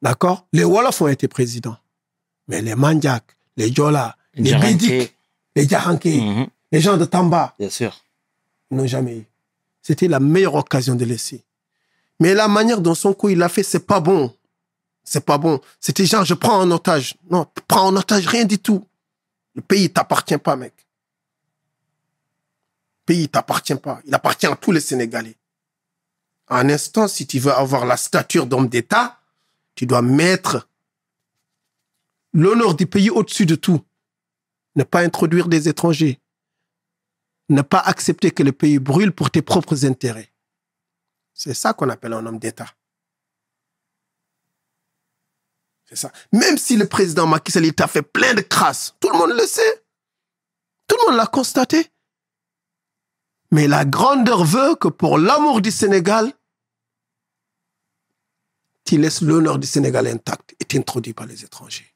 [0.01, 0.45] D'accord?
[0.53, 1.77] Les Wolofs ont été présidents.
[2.47, 3.23] Mais les Mandjak,
[3.57, 4.55] les Jola, les.
[4.55, 5.15] Bédik,
[5.55, 7.99] les Djaranké, Mhm, les gens de Tamba, Bien sûr.
[8.69, 9.25] ils n'ont jamais eu.
[9.81, 11.43] C'était la meilleure occasion de laisser.
[12.19, 14.33] Mais la manière dont son coup il l'a fait, c'est pas bon.
[15.03, 15.59] C'est pas bon.
[15.79, 17.15] C'était genre, je prends en otage.
[17.29, 18.85] Non, prends en otage rien du tout.
[19.55, 20.73] Le pays t'appartient pas, mec.
[23.01, 23.99] Le pays t'appartient pas.
[24.05, 25.35] Il appartient à tous les Sénégalais.
[26.47, 29.19] Un instant, si tu veux avoir la stature d'homme d'État,
[29.73, 30.67] tu dois mettre
[32.33, 33.81] l'honneur du pays au-dessus de tout.
[34.75, 36.21] Ne pas introduire des étrangers
[37.51, 40.31] ne pas accepter que le pays brûle pour tes propres intérêts.
[41.33, 42.67] C'est ça qu'on appelle un homme d'État.
[45.85, 46.11] C'est ça.
[46.31, 49.45] Même si le président Macky Sall t'a fait plein de crasses, tout le monde le
[49.45, 49.83] sait.
[50.87, 51.87] Tout le monde l'a constaté.
[53.51, 56.31] Mais la grandeur veut que pour l'amour du Sénégal,
[58.85, 61.90] tu laisses l'honneur du Sénégal intact et t'introduis par les étrangers.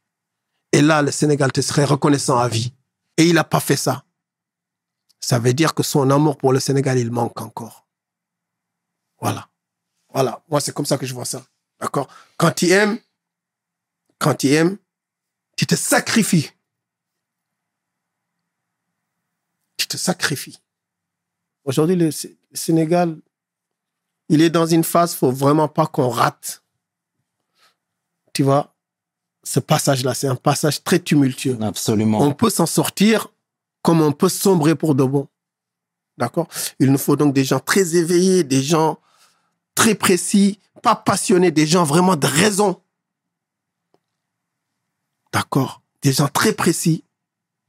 [0.75, 2.73] Et là, le Sénégal te serait reconnaissant à vie.
[3.17, 4.05] Et il n'a pas fait ça
[5.25, 7.87] ça veut dire que son amour pour le Sénégal, il manque encore.
[9.19, 9.49] Voilà.
[10.09, 10.43] Voilà.
[10.49, 11.43] Moi, c'est comme ça que je vois ça.
[11.79, 12.07] D'accord?
[12.37, 12.99] Quand tu aimes,
[14.19, 14.77] quand tu aimes,
[15.57, 16.51] tu te sacrifies.
[19.77, 20.59] Tu te sacrifies.
[21.63, 23.17] Aujourd'hui, le, Sé- le Sénégal,
[24.29, 26.63] il est dans une phase, faut vraiment pas qu'on rate.
[28.31, 28.74] Tu vois,
[29.45, 32.19] ce passage-là, c'est un passage très tumultueux Absolument.
[32.19, 33.27] on peut s'en sortir
[33.83, 35.27] comme on peut sombrer pour de bon.
[36.17, 36.47] D'accord?
[36.79, 38.97] Il nous faut donc des gens très éveillés, des gens
[39.75, 42.81] très précis, pas passionnés, des gens vraiment de raison.
[45.31, 45.81] D'accord?
[46.01, 47.03] Des gens très précis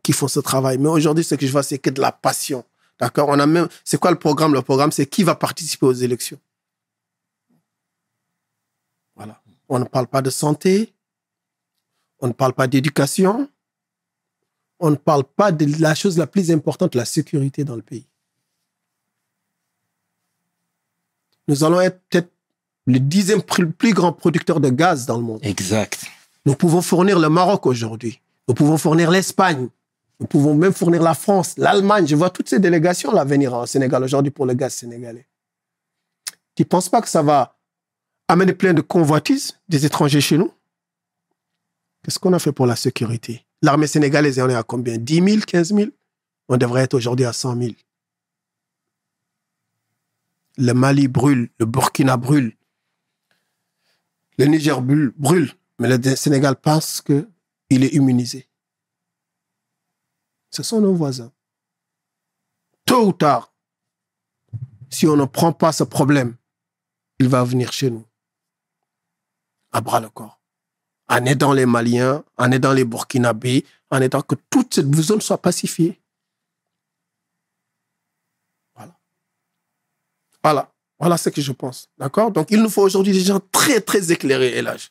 [0.02, 0.78] qui font ce travail.
[0.78, 2.64] Mais aujourd'hui, ce que je vois, c'est que de la passion.
[2.98, 3.28] D'accord?
[3.28, 3.68] On a même.
[3.84, 4.54] C'est quoi le programme?
[4.54, 6.38] Le programme, c'est qui va participer aux élections?
[9.16, 9.42] Voilà.
[9.68, 10.94] On ne parle pas de santé.
[12.26, 13.48] On ne parle pas d'éducation
[14.78, 18.04] on ne parle pas de la chose la plus importante, la sécurité dans le pays.
[21.48, 22.30] Nous allons être peut-être
[22.86, 25.40] le dixième plus, grand producteur de gaz dans le monde.
[25.42, 26.04] Exact.
[26.44, 28.20] Nous pouvons fournir le Maroc aujourd'hui.
[28.48, 29.68] Nous pouvons fournir l'Espagne.
[30.20, 32.06] Nous pouvons même fournir la France, l'Allemagne.
[32.06, 35.26] Je vois toutes ces délégations là venir au Sénégal aujourd'hui pour le gaz sénégalais.
[36.54, 37.56] Tu ne penses pas que ça va
[38.28, 40.52] amener plein de convoitises des étrangers chez nous?
[42.07, 43.44] Qu'est-ce qu'on a fait pour la sécurité?
[43.62, 44.96] L'armée sénégalaise, on est à combien?
[44.96, 45.90] 10 000, 15 000
[46.48, 47.72] On devrait être aujourd'hui à 100 000.
[50.59, 52.57] Le Mali brûle, le Burkina brûle,
[54.38, 57.26] le Niger brûle, mais le Sénégal pense qu'il
[57.82, 58.48] est immunisé.
[60.50, 61.32] Ce sont nos voisins.
[62.84, 63.52] Tôt ou tard,
[64.90, 66.36] si on ne prend pas ce problème,
[67.18, 68.07] il va venir chez nous.
[69.72, 70.36] À bras le corps.
[71.09, 75.38] En aidant les Maliens, en aidant les Burkinabés, en aidant que toute cette zone soit
[75.38, 76.00] pacifiée.
[78.74, 78.96] Voilà.
[80.42, 80.72] Voilà.
[80.98, 81.88] Voilà ce que je pense.
[81.98, 82.30] D'accord?
[82.30, 84.90] Donc, il nous faut aujourd'hui des gens très, très éclairés, Elage.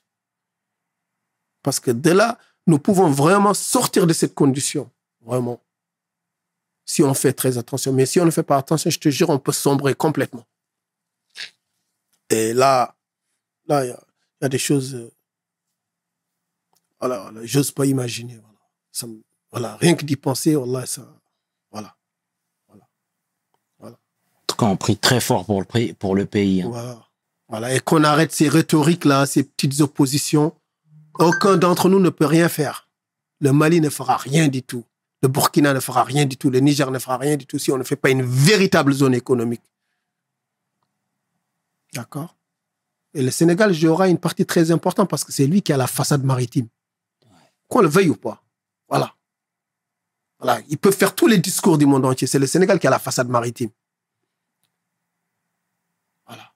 [1.64, 2.38] Parce que de là,
[2.68, 4.90] nous pouvons vraiment sortir de cette condition.
[5.22, 5.62] Vraiment.
[6.86, 7.92] Si on fait très attention.
[7.92, 10.46] Mais si on ne fait pas attention, je te jure, on peut sombrer complètement.
[12.30, 12.96] Et là,
[13.68, 15.10] là, il y, y, a des choses.
[17.00, 18.36] Voilà, voilà j'ose pas imaginer.
[18.36, 18.60] Voilà.
[18.92, 21.02] Ça me, voilà, rien que d'y penser, voilà, ça.
[21.72, 21.96] Voilà.
[22.68, 22.88] Voilà.
[23.80, 23.96] Voilà.
[23.96, 26.62] En tout cas, on prie très fort pour le, pour le pays.
[26.62, 26.70] Hein.
[26.70, 27.08] Voilà.
[27.48, 27.74] Voilà.
[27.74, 30.54] Et qu'on arrête ces rhétoriques-là, ces petites oppositions.
[31.20, 32.90] Aucun d'entre nous ne peut rien faire.
[33.40, 34.84] Le Mali ne fera rien du tout.
[35.22, 36.50] Le Burkina ne fera rien du tout.
[36.50, 39.14] Le Niger ne fera rien du tout si on ne fait pas une véritable zone
[39.14, 39.64] économique.
[41.94, 42.36] D'accord?
[43.14, 45.88] Et le Sénégal jouera une partie très importante parce que c'est lui qui a la
[45.88, 46.68] façade maritime.
[47.68, 48.44] Qu'on le veuille ou pas.
[48.88, 49.14] Voilà.
[50.40, 50.62] Voilà.
[50.70, 52.28] Il peut faire tous les discours du monde entier.
[52.28, 53.70] C'est le Sénégal qui a la façade maritime.
[56.28, 56.52] Voilà.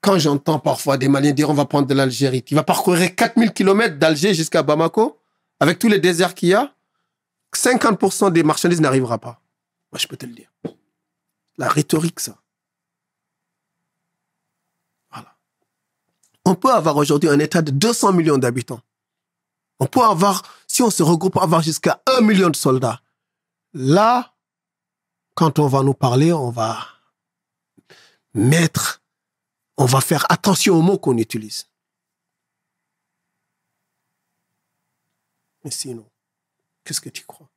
[0.00, 3.52] Quand j'entends parfois des Maliens dire on va prendre de l'Algérie, qui va parcourir 4000
[3.52, 5.18] km d'Alger jusqu'à Bamako,
[5.60, 6.74] avec tous les déserts qu'il y a,
[7.54, 9.40] 50% des marchandises n'arrivera pas.
[9.92, 10.50] Moi, je peux te le dire.
[11.56, 12.36] La rhétorique, ça.
[15.10, 15.34] Voilà.
[16.44, 18.80] On peut avoir aujourd'hui un État de 200 millions d'habitants.
[19.80, 23.00] On peut avoir, si on se regroupe, avoir jusqu'à 1 million de soldats.
[23.74, 24.34] Là,
[25.34, 26.78] quand on va nous parler, on va
[28.34, 29.02] mettre,
[29.76, 31.68] on va faire attention aux mots qu'on utilise.
[35.64, 36.08] Mais sinon,
[36.84, 37.48] qu'est-ce que tu crois?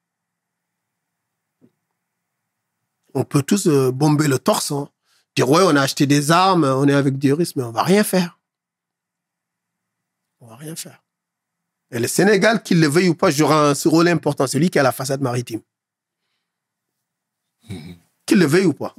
[3.13, 4.89] On peut tous euh, bomber le torse, hein,
[5.35, 7.83] dire, ouais, on a acheté des armes, on est avec des Russes, mais on va
[7.83, 8.39] rien faire.
[10.39, 11.00] On va rien faire.
[11.91, 14.83] Et le Sénégal, qu'il le veuille ou pas, jouera un rôle important, celui qui a
[14.83, 15.61] la façade maritime.
[18.25, 18.95] Qu'il le veuille ou pas.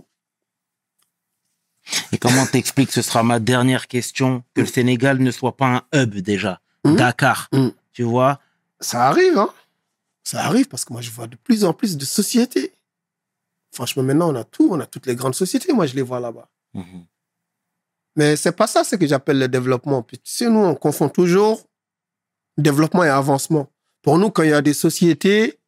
[2.13, 5.83] Et comment t'expliques, ce sera ma dernière question, que le Sénégal ne soit pas un
[6.03, 6.61] hub déjà.
[6.85, 6.97] Mhm.
[6.97, 7.73] Dakar, Mhm.
[7.93, 8.41] tu vois?
[8.81, 9.53] Ça arrive, hein.
[10.25, 12.73] Ça arrive parce que moi, je vois de plus en plus de sociétés.
[13.73, 14.69] Franchement, maintenant, on a tout.
[14.71, 15.73] On a toutes les grandes sociétés.
[15.73, 16.49] Moi, je les vois là-bas.
[16.75, 17.07] Mhm.
[18.17, 20.03] Mais c'est pas ça ce que j'appelle le développement.
[20.03, 21.67] Puis, tu sais, nous, on confond toujours
[22.59, 23.69] développement et avancement.
[24.03, 25.59] Pour nous, quand il y a des sociétés,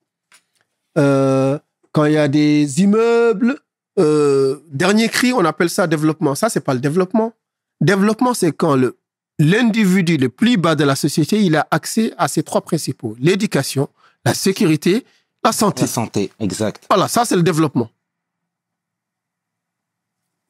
[0.98, 1.58] euh,
[1.92, 3.58] quand il y a des immeubles,
[3.98, 6.34] euh, dernier cri, on appelle ça développement.
[6.34, 7.32] Ça, c'est pas le développement.
[7.80, 8.96] Développement, c'est quand le
[9.38, 13.88] l'individu le plus bas de la société, il a accès à ces trois principaux l'éducation,
[14.24, 15.04] la sécurité,
[15.44, 15.82] la santé.
[15.82, 16.84] La santé, exact.
[16.88, 17.90] Voilà, ça c'est le développement.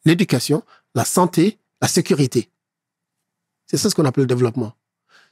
[0.05, 0.63] L'éducation,
[0.95, 2.51] la santé, la sécurité.
[3.67, 4.75] C'est ça ce qu'on appelle le développement.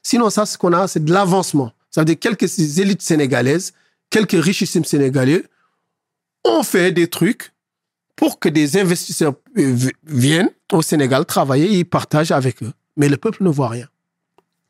[0.02, 1.72] Sinon, ça, ce qu'on a, c'est de l'avancement.
[1.90, 3.72] Ça veut dire quelques élites sénégalaises,
[4.10, 5.44] quelques richissimes sénégalais
[6.44, 7.52] ont fait des trucs
[8.16, 12.72] pour que des investisseurs euh, viennent au Sénégal travailler et ils partagent avec eux.
[12.96, 13.88] Mais le peuple ne voit rien.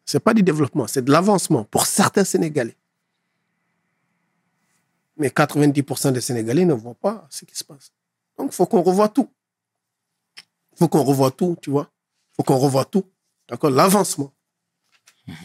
[0.05, 2.77] C'est pas du développement, c'est de l'avancement pour certains Sénégalais.
[5.17, 7.93] Mais 90% des Sénégalais ne voient pas ce qui se passe.
[8.39, 9.29] Donc, il faut qu'on revoie tout.
[10.73, 11.91] Il faut qu'on revoie tout, tu vois.
[12.33, 13.05] Il faut qu'on revoie tout.
[13.49, 13.71] D'accord?
[13.71, 14.33] L'avancement.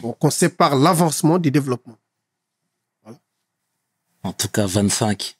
[0.02, 1.96] Donc, on sépare l'avancement du développement.
[4.22, 5.36] En tout cas, 25.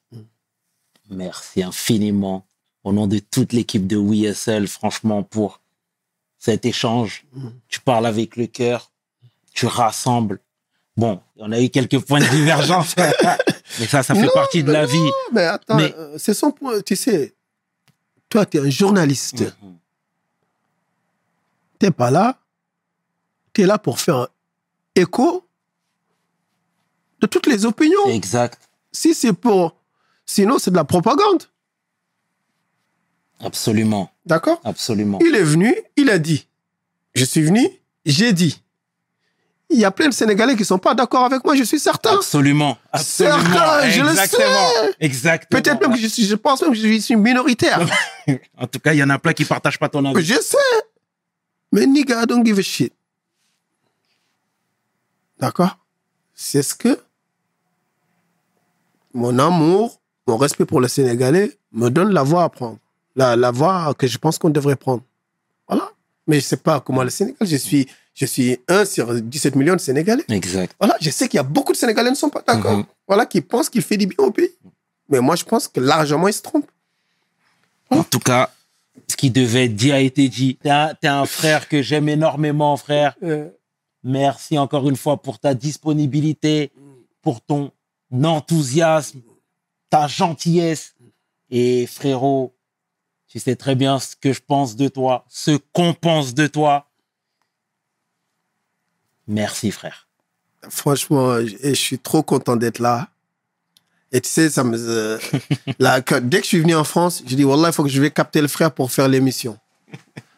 [1.10, 2.46] Merci infiniment
[2.84, 5.60] au nom de toute l'équipe de WSL, franchement, pour
[6.38, 7.26] cet échange.
[7.68, 8.90] Tu parles avec le cœur,
[9.52, 10.40] tu rassembles.
[10.96, 12.94] Bon, on a eu quelques points de divergence,
[13.78, 15.10] mais ça, ça fait Non, partie de la vie.
[15.32, 16.80] Mais attends, Mais- euh, c'est son point.
[16.80, 17.34] Tu sais,
[18.28, 19.40] toi, tu es un journaliste.
[19.62, 19.76] Mhm.
[21.80, 22.38] Tu n'es pas là.
[23.58, 24.28] Es là pour faire
[24.94, 25.44] écho
[27.20, 28.06] de toutes les opinions.
[28.06, 28.58] Exact,
[28.92, 29.74] Si c'est pour.
[30.24, 31.42] Sinon, c'est de la propagande.
[33.40, 34.60] absolument, D'accord?
[34.64, 35.18] Absolument.
[35.20, 36.46] Il est venu, il a dit.
[37.14, 37.66] Je suis venu,
[38.06, 38.62] j'ai dit.
[39.70, 41.80] Il y a plein de Sénégalais qui ne sont pas d'accord avec moi, je suis
[41.80, 42.14] certain.
[42.14, 43.38] Absolument, absolument.
[43.38, 44.94] Certain, je le sais.
[45.00, 45.60] exactement.
[45.60, 47.80] Peut-être même que je, suis, je pense même que je suis minoritaire.
[48.58, 50.22] En tout cas, il y en a plein qui partagent pas ton avis.
[50.24, 50.56] je sais.
[51.72, 52.92] Mais nigga, I don't give a shit.
[55.40, 55.78] D'accord?
[56.34, 56.98] C'est ce que
[59.14, 62.78] mon amour, mon respect pour le Sénégalais me donne la voie à prendre.
[63.16, 65.02] La, la voie que je pense qu'on devrait prendre.
[65.66, 65.90] Voilà.
[66.26, 69.74] Mais je sais pas comment le Sénégal, je suis, je suis un sur 17 millions
[69.74, 70.24] de Sénégalais.
[70.28, 70.74] Exact.
[70.78, 72.78] Voilà, je sais qu'il y a beaucoup de Sénégalais qui ne sont pas d'accord.
[72.78, 72.84] Mhm.
[73.06, 74.50] Voilà, qui pensent qu'il fait du bien au pays.
[75.08, 76.70] Mais moi, je pense que largement, ils se trompent.
[77.90, 78.50] En tout cas,
[79.08, 80.56] ce qui devait être dit a été dit.
[80.62, 83.16] T'es un, t'es un frère que j'aime énormément, frère.
[84.08, 86.72] Merci encore une fois pour ta disponibilité,
[87.20, 87.72] pour ton
[88.24, 89.20] enthousiasme,
[89.90, 90.94] ta gentillesse.
[91.50, 92.54] Et frérot,
[93.26, 96.86] tu sais très bien ce que je pense de toi, ce qu'on pense de toi.
[99.26, 100.08] Merci, frère.
[100.70, 103.08] Franchement, je suis trop content d'être là.
[104.10, 105.18] Et tu sais, ça me, euh,
[105.78, 107.90] là, que- dès que je suis venu en France, je dis, Wallah, il faut que
[107.90, 109.58] je vais capter le frère pour faire l'émission.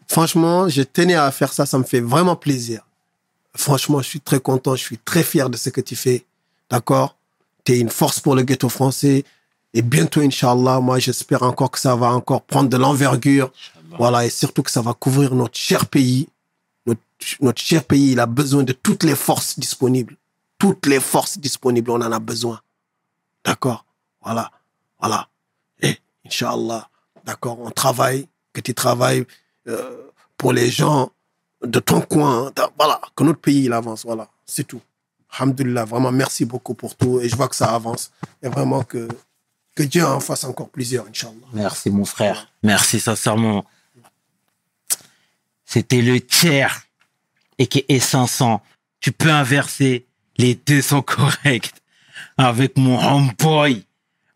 [0.09, 2.85] Franchement, je tenais à faire ça, ça me fait vraiment plaisir.
[3.57, 6.25] Franchement, je suis très content, je suis très fier de ce que tu fais.
[6.71, 7.17] D'accord?
[7.65, 9.25] Tu es une force pour le ghetto français.
[9.75, 13.53] Et bientôt, Inch'Allah, moi, j'espère encore que ça va encore prendre de l'envergure.
[13.99, 16.29] Voilà, et surtout que ça va couvrir notre cher pays.
[16.87, 17.01] Notre,
[17.41, 20.17] notre cher pays, il a besoin de toutes les forces disponibles.
[20.59, 22.61] Toutes les forces disponibles, on en a besoin.
[23.45, 23.85] D'accord?
[24.23, 24.51] Voilà.
[24.99, 25.29] Voilà.
[25.83, 26.89] Et, Inch'Allah,
[27.25, 29.27] d'accord, on travaille, que tu travailles
[29.67, 30.03] euh,
[30.37, 31.11] pour les gens
[31.65, 32.53] de ton coin.
[32.79, 34.05] Voilà, que notre pays, il avance.
[34.05, 34.81] Voilà, c'est tout.
[35.39, 37.21] Alhamdulillah, vraiment, merci beaucoup pour tout.
[37.21, 38.11] Et je vois que ça avance.
[38.43, 39.07] Et vraiment que,
[39.75, 41.35] que Dieu en fasse encore plusieurs, Inch'Allah.
[41.53, 42.49] Merci, mon frère.
[42.63, 43.65] Merci, sincèrement.
[45.65, 46.83] C'était le tiers
[47.59, 48.61] et qui est 500.
[49.01, 50.07] Tu peux inverser.
[50.37, 51.73] Les deux sont corrects.
[52.37, 53.85] Avec mon homeboy,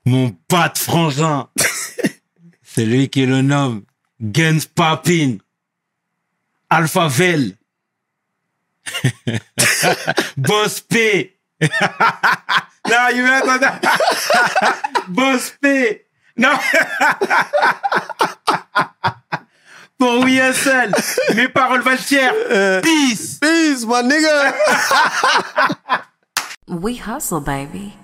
[0.05, 1.49] mon bat frangin.
[2.63, 3.83] C'est lui qui le nomme
[4.21, 5.39] Guns Papin.
[6.71, 7.57] Alpha Vel.
[10.37, 11.31] Boss P.
[11.61, 13.81] non, il veut attendre.
[15.09, 16.05] Boss P.
[16.37, 16.59] Non.
[19.97, 20.93] Pour WSL,
[21.37, 22.33] mes paroles valent cher.
[22.83, 23.39] Peace.
[23.41, 24.53] Peace, my nigga!
[26.67, 27.95] We hustle, baby.